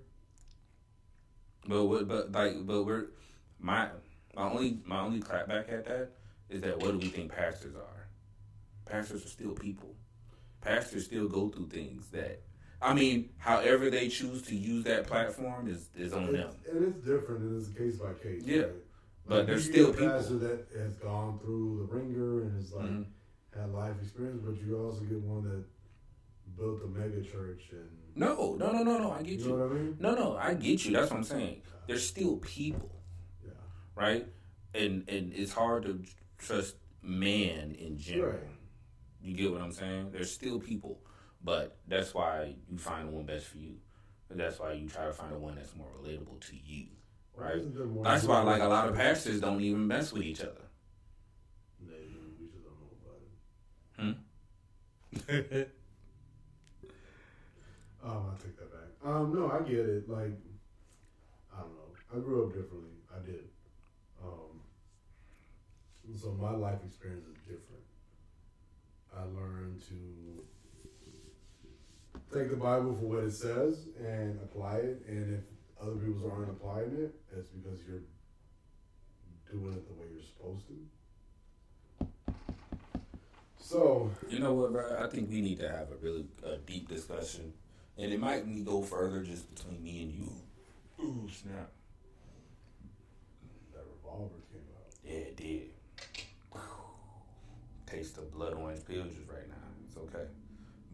[1.66, 3.06] But what, but like, but we're
[3.58, 3.88] my
[4.36, 6.10] my only my only clapback at that
[6.48, 8.06] is that what do we think pastors are?
[8.86, 9.96] Pastors are still people.
[10.60, 12.42] Pastors still go through things that
[12.82, 16.50] I mean, however they choose to use that platform is is on them.
[16.64, 18.42] It's, and it's different, and it's case by case.
[18.44, 18.62] Yeah.
[18.62, 18.72] right?
[19.26, 20.08] But there's still people.
[20.08, 23.04] that has gone through the ringer and is like Mhm.
[23.54, 25.64] had life experience, but you also get one that
[26.56, 29.12] built a mega church and No, no, no, no, no.
[29.12, 29.48] I get you you.
[29.50, 29.96] know what I mean?
[30.00, 30.92] No, no, I get you.
[30.92, 31.62] That's what I'm saying.
[31.86, 32.90] They're still people.
[33.44, 33.52] Yeah.
[33.94, 34.26] right?
[34.74, 36.02] And and it's hard to
[36.38, 38.32] trust man in general.
[38.32, 38.40] Right.
[39.22, 40.10] You get what I'm saying?
[40.12, 41.00] There's still people,
[41.44, 43.76] but that's why you find the one best for you.
[44.30, 46.86] And that's why you try to find the one that's more relatable to you,
[47.34, 47.56] right?
[47.56, 50.40] Isn't there more That's why like a lot of pastors don't even mess with each
[50.40, 50.68] other.
[51.80, 52.20] They do.
[52.40, 54.06] We just don't know
[55.28, 55.70] about it.
[58.02, 58.88] Um, I take that back.
[59.04, 60.08] Um, no, I get it.
[60.08, 60.32] Like,
[61.54, 61.92] I don't know.
[62.14, 62.96] I grew up differently.
[63.14, 63.44] I did.
[64.22, 64.60] Um,
[66.18, 67.84] so my life experience is different.
[69.16, 70.44] I learned to
[72.32, 75.02] take the Bible for what it says and apply it.
[75.08, 78.02] And if other people aren't applying it, it's because you're
[79.50, 82.06] doing it the way you're supposed to.
[83.58, 84.98] So You know what, bro?
[85.00, 87.52] I think we need to have a really uh, deep discussion,
[87.96, 90.32] and it might need go further just between me and you.
[91.04, 91.70] Ooh, snap!
[93.72, 94.92] that revolver came out.
[95.04, 95.70] Yeah, it did.
[97.90, 99.54] Taste of blood orange pill juice right now.
[99.86, 100.28] It's okay,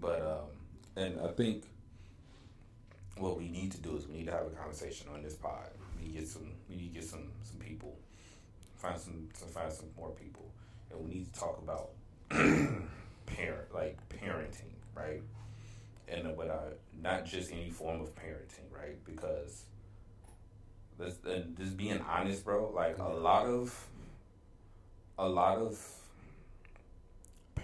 [0.00, 0.48] but um,
[0.96, 1.64] and I think
[3.18, 5.68] what we need to do is we need to have a conversation on this pod.
[5.98, 6.52] We need to get some.
[6.70, 7.96] We need to get some some people.
[8.76, 9.28] Find some.
[9.34, 10.50] some find some more people,
[10.90, 11.90] and we need to talk about
[13.26, 15.22] parent like parenting, right?
[16.08, 19.04] And uh, but uh, not just any form of parenting, right?
[19.04, 19.64] Because
[20.98, 22.70] let's and just being honest, bro.
[22.74, 23.86] Like a lot of
[25.18, 25.78] a lot of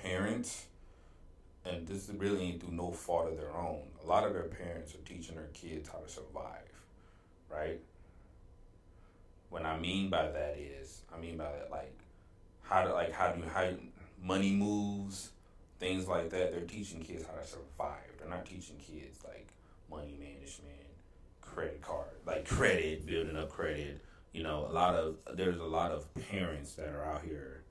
[0.03, 0.67] parents,
[1.65, 3.83] and this really ain't through no fault of their own.
[4.03, 6.73] A lot of their parents are teaching their kids how to survive,
[7.51, 7.81] right?
[9.51, 11.99] What I mean by that is, I mean by that like
[12.63, 13.71] how to like how do you how
[14.23, 15.31] money moves,
[15.79, 16.53] things like that.
[16.53, 18.11] They're teaching kids how to survive.
[18.19, 19.49] They're not teaching kids like
[19.91, 20.89] money management,
[21.41, 24.01] credit card, like credit, building up credit.
[24.33, 27.62] You know, a lot of there's a lot of parents that are out here.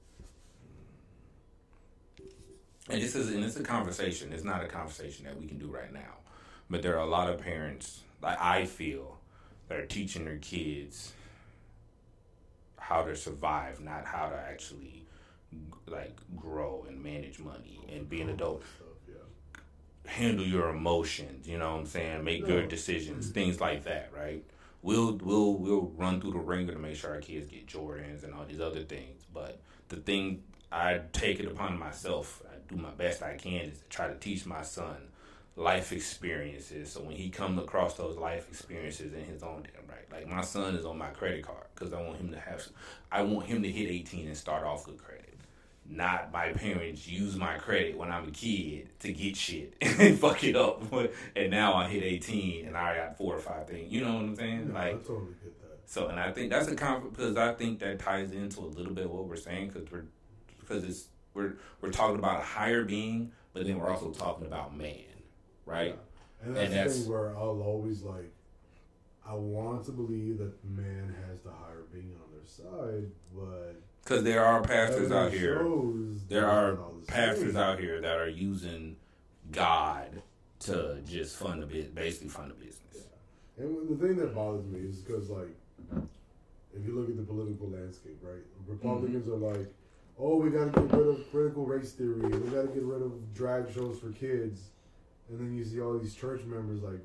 [2.89, 4.33] And this is and it's a conversation.
[4.33, 6.17] It's not a conversation that we can do right now.
[6.69, 9.19] But there are a lot of parents, like I feel,
[9.67, 11.13] that are teaching their kids
[12.77, 15.05] how to survive, not how to actually
[15.87, 20.11] like grow and manage money and be an adult Stuff, yeah.
[20.11, 22.23] handle your emotions, you know what I'm saying?
[22.23, 24.43] Make good decisions, things like that, right?
[24.81, 28.33] We'll we'll we'll run through the ringer to make sure our kids get Jordans and
[28.33, 29.23] all these other things.
[29.33, 29.59] But
[29.89, 34.07] the thing I take it upon myself, do my best I can is to try
[34.07, 34.95] to teach my son
[35.55, 36.91] life experiences.
[36.91, 40.41] So when he comes across those life experiences in his own damn right, like my
[40.41, 42.65] son is on my credit card because I want him to have,
[43.11, 45.21] I want him to hit 18 and start off good credit
[45.91, 50.43] not my parents use my credit when I'm a kid to get shit and fuck
[50.43, 50.83] it up.
[51.35, 53.91] And now I hit 18 and I got four or five things.
[53.91, 54.71] You know what I'm saying?
[54.73, 55.79] Yeah, I like, totally get that.
[55.85, 58.93] so, and I think that's a conf because I think that ties into a little
[58.93, 60.05] bit what we're saying because we're,
[60.59, 64.75] because it's, we're, we're talking about a higher being, but then we're also talking about
[64.75, 64.95] man,
[65.65, 65.97] right?
[66.43, 68.31] And that's And the that's- thing where I'll always like,
[69.25, 74.23] I want to believe that man has the higher being on their side, but Because
[74.23, 75.63] there are pastors out here.
[76.27, 78.97] there are not all the pastors out here that are using
[79.51, 80.21] God
[80.61, 83.07] to just fund the bit, basically fund the business.
[83.57, 85.55] And the thing that bothers me is because, like,
[86.73, 88.41] if you look at the political landscape, right?
[88.67, 89.45] Republicans Mm-hmm.
[89.45, 89.67] are like,
[90.21, 92.21] oh, we got to get rid of critical race theory.
[92.21, 94.69] We got to get rid of drag shows for kids.
[95.29, 96.99] And then you see all these church members, like,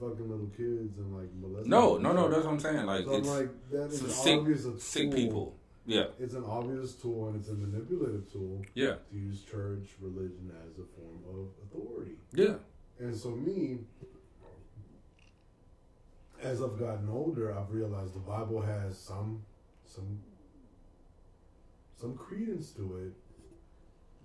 [0.00, 2.28] fucking little kids and, like, molesting No, no, no.
[2.30, 2.86] That's what I'm saying.
[2.86, 5.56] Like So I'm it's like, that is sick, obvious a sick people.
[5.86, 10.50] Yeah, It's an obvious tool and it's a manipulative tool yeah, to use church religion
[10.66, 12.12] as a form of authority.
[12.32, 12.54] yeah.
[12.98, 13.80] And so me,
[16.42, 19.42] as I've gotten older, I've realized the Bible has some
[19.84, 20.20] some
[22.04, 23.12] some credence to it,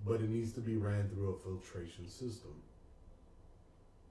[0.06, 2.52] but it needs to be ran through a filtration system.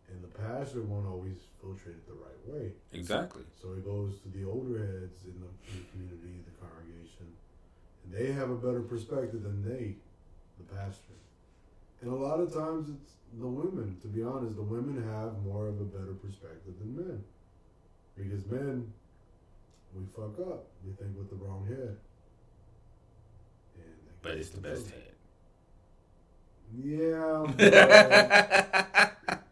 [0.08, 2.72] And the pastor won't always filtrate it the right way.
[2.94, 3.42] Exactly.
[3.60, 7.28] So it goes to the older heads in the, in the community, the congregation,
[8.04, 9.96] and they have a better perspective than they,
[10.56, 11.12] the pastor.
[12.00, 15.68] And a lot of times it's the women, to be honest, the women have more
[15.68, 17.22] of a better perspective than men.
[18.16, 18.90] Because men,
[19.94, 20.68] we fuck up.
[20.86, 21.98] We think with the wrong head.
[24.24, 25.02] And they But it's the best head.
[26.84, 27.46] Yeah.
[29.28, 29.44] but-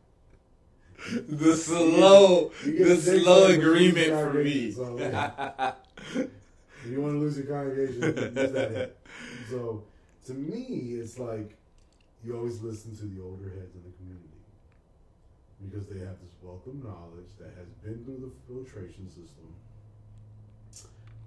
[1.29, 4.71] the slow, the slow pic, but you agreement for me.
[4.73, 5.73] so, yeah.
[6.17, 8.97] if you want to lose your congregation, use that.
[9.51, 9.85] So
[10.27, 11.57] to me, it's like
[12.25, 14.27] you always listen to the older heads in the community
[15.65, 19.55] because they have this wealth of knowledge that has been through the filtration system,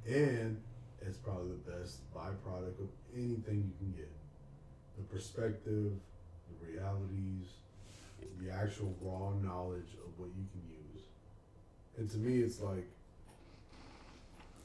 [0.07, 0.61] and
[1.01, 4.11] it's probably the best byproduct of anything you can get.
[4.97, 5.91] The perspective,
[6.49, 7.47] the realities,
[8.41, 11.03] the actual raw knowledge of what you can use.
[11.97, 12.87] And to me, it's like,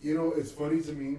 [0.02, 1.18] you know, it's funny to me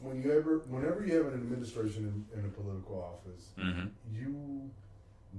[0.00, 3.88] when you ever, whenever you have an administration in, in a political office, Mm-hmm.
[4.14, 4.70] you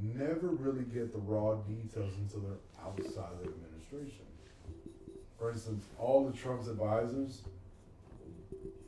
[0.03, 4.25] never really get the raw details until they're outside of the administration.
[5.37, 7.41] For instance, all the Trump's advisors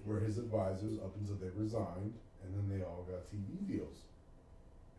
[0.06, 4.04] were his advisors up until they resigned, and then they all got TV deals.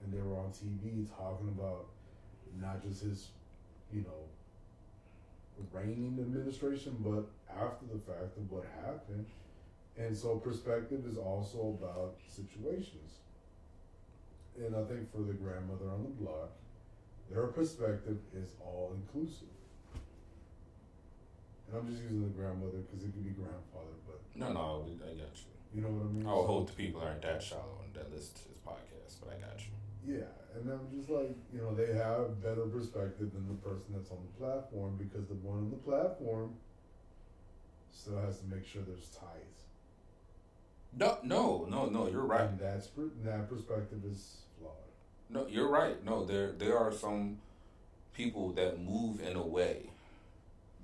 [0.02, 1.86] And they were on TV talking about
[2.60, 3.28] not just his,
[3.92, 4.24] you know,
[5.72, 9.26] reigning administration, but after the fact of what happened.
[9.96, 13.20] And so perspective is also about situations.
[14.56, 16.50] and I think for the grandmother on the block,
[17.30, 19.53] their perspective is all inclusive.
[21.68, 25.14] And I'm just using the grandmother because it could be grandfather, but No, no, I
[25.14, 25.50] got you.
[25.74, 26.26] you know what I mean.
[26.26, 29.20] I would So- hope the people aren't that shallow and that listen to this podcast,
[29.20, 29.72] but I got you.
[30.06, 34.10] Yeah, and I'm just like, you know, they have better perspective than the person that's
[34.10, 36.54] on the platform because the one on the platform
[37.90, 39.64] still has to make sure there's ties.
[40.96, 42.06] No, no, no, no.
[42.08, 42.48] You're right.
[42.50, 42.88] And that's
[43.24, 44.74] that perspective is flawed.
[45.30, 46.02] No, you're right.
[46.04, 47.38] No, there there are some
[48.12, 49.90] people that move in a way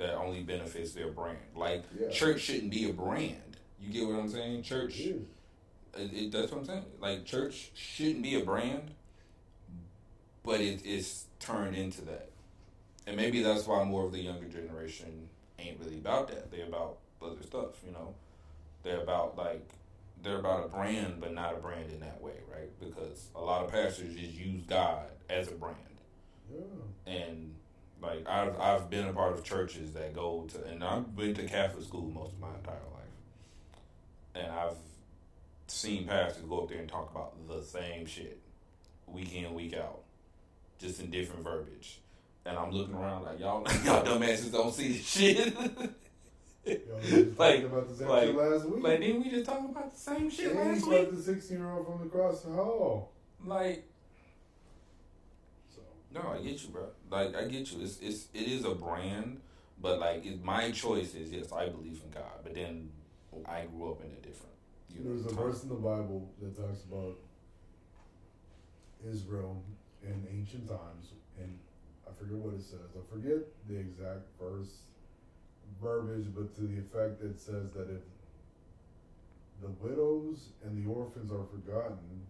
[0.00, 1.38] that only benefits their brand.
[1.54, 2.08] Like Yeah.
[2.08, 3.36] church shouldn't be a brand.
[3.80, 4.62] You get what I'm saying?
[4.62, 4.98] Church.
[4.98, 5.20] It.
[5.96, 6.84] It, it, that's what I'm saying.
[7.00, 8.92] Like church shouldn't be a brand,
[10.42, 12.30] but it is turned into that,
[13.06, 15.28] and maybe that's why more of the younger generation
[15.58, 16.50] ain't really about that.
[16.50, 17.82] They're about other stuff.
[17.84, 18.14] You know,
[18.82, 19.68] they're about like
[20.22, 22.70] they're about a brand, but not a brand in that way, right?
[22.78, 25.76] Because a lot of pastors just use God as a brand
[26.50, 27.12] Yeah.
[27.12, 27.54] and
[28.02, 31.44] like I've I've been a part of churches that go to and I've been to
[31.46, 33.74] Catholic school most of my entire life,
[34.34, 34.76] and I've
[35.66, 38.40] seen pastors go up there and talk about the same shit
[39.06, 40.00] week in week out,
[40.78, 42.00] just in different verbiage,
[42.46, 45.54] and I'm looking around like y'all y'all dumbasses don't see this shit.
[46.66, 48.84] Yo, we were just Like- about the same like- shit last week.
[48.84, 51.10] like didn't we just talk about the same shit last week?
[51.10, 53.10] the 16 year old from across the hall.
[53.44, 53.89] Like
[56.12, 56.86] No, I get you, bro.
[57.10, 57.82] Like I get you.
[57.82, 59.40] It's it's it is a brand,
[59.80, 62.90] but like it, my choice is yes, I believe in God, but then
[63.46, 64.54] I grew up in a different.
[64.88, 65.38] You know, there's a time.
[65.38, 67.16] verse in the Bible that talks about
[69.08, 69.62] Israel
[70.02, 71.58] in ancient times, and
[72.06, 72.90] I forget what it says.
[72.96, 74.82] I forget the exact verse
[75.80, 78.02] verbiage, but to the effect that says that if
[79.62, 82.26] the widows and the orphans are forgotten,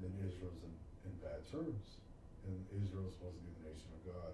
[0.00, 2.00] then Israel's in, in bad terms,
[2.46, 4.32] and Israel's supposed to be the nation of God.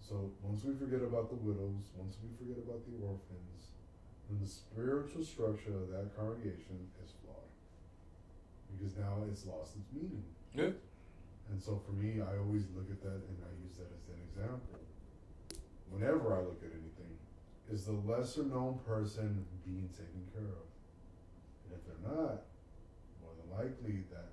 [0.00, 3.76] So once we forget about the widows, once we forget about the orphans,
[4.28, 7.48] then the spiritual structure of that congregation is flawed.
[8.72, 10.24] Because now it's lost its meaning.
[10.56, 10.72] Yeah.
[11.52, 14.20] And so for me, I always look at that and I use that as an
[14.28, 14.80] example.
[15.88, 17.16] Whenever I look at anything,
[17.72, 20.68] is the lesser known person being taken care of?
[21.64, 22.48] And if they're not,
[23.20, 24.32] more than likely that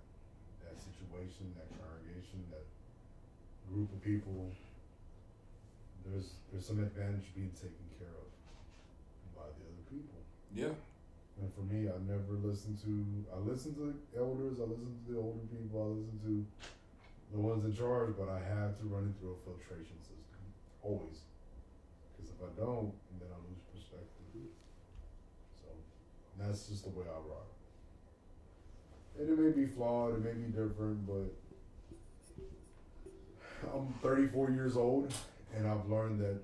[1.15, 2.65] situation, that congregation, that
[3.71, 4.51] group of people,
[6.05, 8.29] there's there's some advantage being taken care of
[9.35, 10.19] by the other people.
[10.51, 10.75] Yeah.
[11.39, 12.91] And for me, I never listen to.
[13.31, 14.59] I listen to the elders.
[14.59, 15.75] I listen to the older people.
[15.83, 16.35] I listen to
[17.35, 18.15] the ones in charge.
[18.15, 20.39] But I have to run it through a filtration system
[20.83, 21.27] always.
[22.15, 24.47] Because if I don't, then I lose perspective.
[25.59, 25.67] So
[26.39, 27.54] that's just the way I rock.
[29.17, 30.15] And it may be flawed.
[30.15, 31.33] It may be different, but
[33.73, 35.13] I'm 34 years old,
[35.55, 36.37] and I've learned that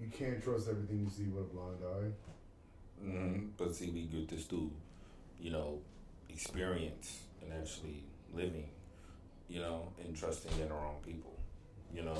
[0.00, 3.02] you can't trust everything you see with a blind eye.
[3.02, 4.70] hmm But see, we get this through,
[5.40, 5.78] you know,
[6.28, 8.02] experience and actually
[8.34, 8.68] living,
[9.48, 11.38] you know, and trusting in the wrong people,
[11.94, 12.18] you know,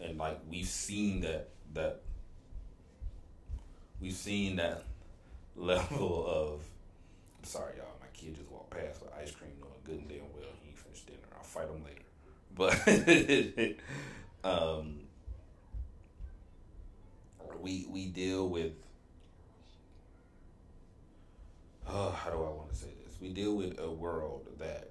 [0.00, 2.02] and like we've seen that that
[4.00, 4.84] we've seen that
[5.56, 6.60] level of.
[7.38, 7.95] I'm sorry, y'all.
[8.16, 11.06] Kid just walked past with ice cream, knowing good and damn well he ain't finished
[11.06, 11.18] dinner.
[11.36, 12.02] I'll fight him later,
[12.54, 13.78] but
[14.50, 15.00] um,
[17.60, 18.72] we we deal with
[21.86, 23.16] uh, how do I want to say this?
[23.20, 24.90] We deal with a world that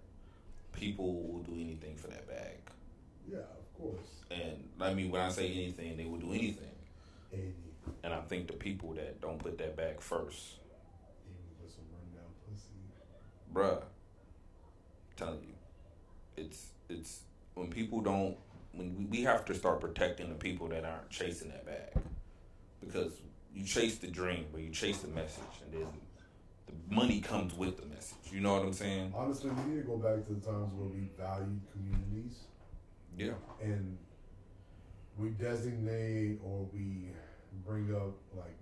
[0.71, 2.57] people will do anything for that bag.
[3.29, 4.05] Yeah, of course.
[4.31, 6.75] And I mean, when I say anything, they will do anything.
[7.33, 7.53] Any,
[8.03, 10.55] And I think the people that don't put that bag first,
[11.27, 12.69] even with some rundown pussy.
[13.55, 15.55] Bruh, I'm telling you,
[16.43, 17.21] it's it's
[17.55, 18.35] when people don't
[18.73, 22.03] when we, have to start protecting the people that aren't chasing that bag
[22.81, 23.13] because
[23.53, 25.87] you chase the dream, but you chase the message, and then
[26.67, 28.17] the money comes with the message.
[28.33, 29.13] You know what I'm saying?
[29.15, 32.39] Honestly, we need to go back to the times where we valued communities
[33.17, 33.31] Yeah.
[33.61, 33.97] and
[35.17, 37.11] we designate or we
[37.65, 38.57] bring up like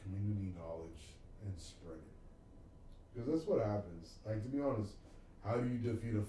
[0.00, 1.98] community knowledge and spread.
[3.16, 4.20] Because that's what happens.
[4.26, 4.92] Like to be honest,
[5.40, 6.24] how do you defeat a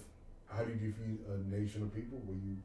[0.48, 2.16] how do you defeat a nation of people?
[2.24, 2.56] where you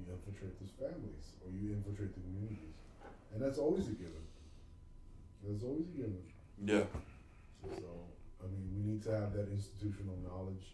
[0.00, 2.80] you infiltrate those families or you infiltrate the communities,
[3.32, 4.24] and that's always a given.
[5.44, 6.24] That's always a given.
[6.64, 6.88] Yeah.
[7.76, 8.08] So,
[8.42, 10.72] I mean, we need to have that institutional knowledge.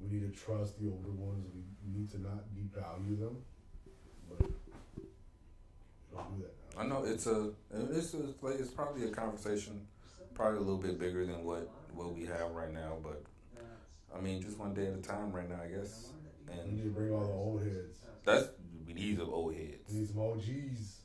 [0.00, 1.46] We need to trust the older ones.
[1.54, 3.36] We need to not devalue them.
[4.28, 4.50] But
[6.10, 6.82] don't do that now.
[6.82, 9.86] I know it's a it's a, it's probably a conversation,
[10.34, 12.96] probably a little bit bigger than what what we have right now.
[13.02, 13.22] But
[14.14, 16.10] I mean, just one day at a time right now, I guess.
[16.46, 17.98] We And need to bring all the old heads.
[18.24, 18.48] that's
[18.86, 19.92] we need some old heads.
[19.92, 21.00] We need some OGs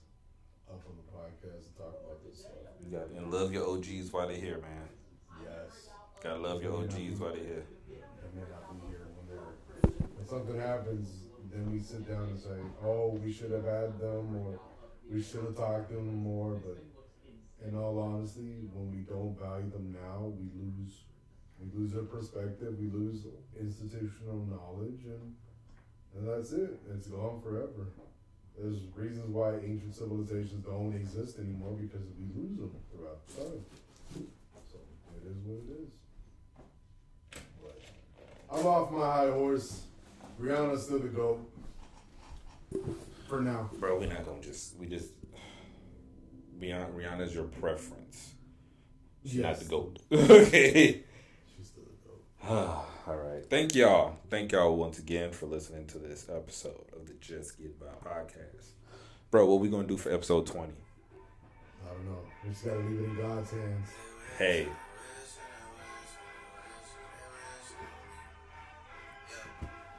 [0.69, 2.51] up on the podcast to talk about this stuff.
[2.83, 4.87] You got and love your OGs while they're here, man.
[5.43, 5.89] Yes.
[6.23, 7.65] Gotta love your OGs while they're here.
[7.89, 11.09] They may not be here when they're when something happens.
[11.51, 14.59] Then we sit down and say, "Oh, we should have had them, or
[15.09, 16.83] we should have talked to them more." But
[17.65, 21.03] in all honesty, when we don't value them now, we lose
[21.59, 22.77] we lose their perspective.
[22.79, 23.25] We lose
[23.59, 25.35] institutional knowledge, and
[26.15, 26.79] and that's it.
[26.93, 27.87] It's gone forever.
[28.57, 33.63] There's reasons why ancient civilizations don't exist anymore because we lose them throughout time.
[34.71, 34.77] So
[35.15, 35.89] it is what it is.
[37.61, 39.83] But I'm off my high horse.
[40.41, 41.39] Rihanna's still the GOAT.
[43.27, 43.69] For now.
[43.79, 45.09] Bro, we're not gonna just we just
[46.59, 48.33] Rihanna Rihanna's your preference.
[49.25, 49.59] She's not Yes.
[49.59, 49.99] the GOAT.
[50.11, 51.03] okay.
[51.57, 52.85] She's still the GOAT.
[53.07, 53.45] All right.
[53.49, 54.17] Thank y'all.
[54.29, 58.71] Thank y'all once again for listening to this episode of the Just Get By podcast.
[59.31, 60.73] Bro, what we gonna do for episode twenty?
[61.85, 62.19] I don't know.
[62.43, 63.89] We just gotta leave it in God's hands.
[64.37, 64.67] Hey,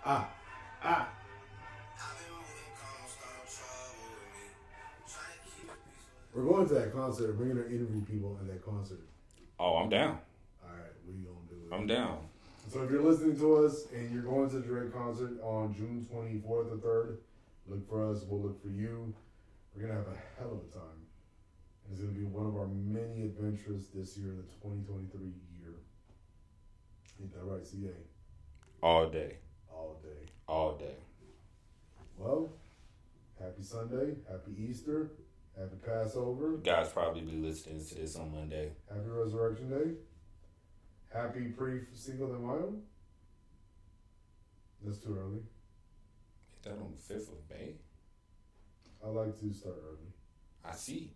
[0.04, 0.28] Ah,
[0.82, 1.08] ah.
[6.38, 7.36] We're going to that concert.
[7.36, 9.00] We're gonna interview people at that concert.
[9.58, 10.20] oh, I'm down.
[10.62, 11.74] All right, we gonna do it.
[11.74, 12.28] I'm down.
[12.68, 16.06] So if you're listening to us and you're going to the Drake concert on June
[16.08, 17.16] 24th or 3rd,
[17.66, 18.22] look for us.
[18.28, 19.12] We'll look for you.
[19.74, 21.00] We're gonna have a hell of a time.
[21.90, 25.74] It's gonna be one of our many adventures this year, the 2023 year.
[27.20, 27.90] Ain't that right, CA?
[28.80, 29.38] All day.
[29.72, 30.30] All day.
[30.46, 30.94] All day.
[32.16, 32.52] Well,
[33.40, 35.10] happy Sunday, happy Easter,
[35.58, 38.72] happy Passover, Guys probably be listening to this on Monday.
[38.88, 39.90] happy Resurrection Day,
[41.12, 42.74] happy pre Cinco de Mayo.
[44.84, 45.38] That's too early.
[45.38, 47.74] Is that on the fifth of May?
[49.04, 50.12] I like to start early.
[50.64, 51.12] I see.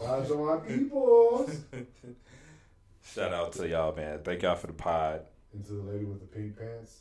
[0.00, 1.50] Guys are my peoples.
[3.14, 4.20] Shout out to y'all, man.
[4.22, 5.22] Thank y'all for the pod.
[5.54, 7.00] and to the lady with the pink pants.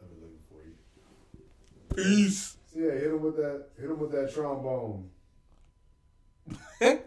[0.00, 0.74] I've been looking for you.
[1.96, 2.56] Peace.
[2.76, 3.68] Yeah, hit him with that.
[3.80, 5.08] Hit him with that trombone.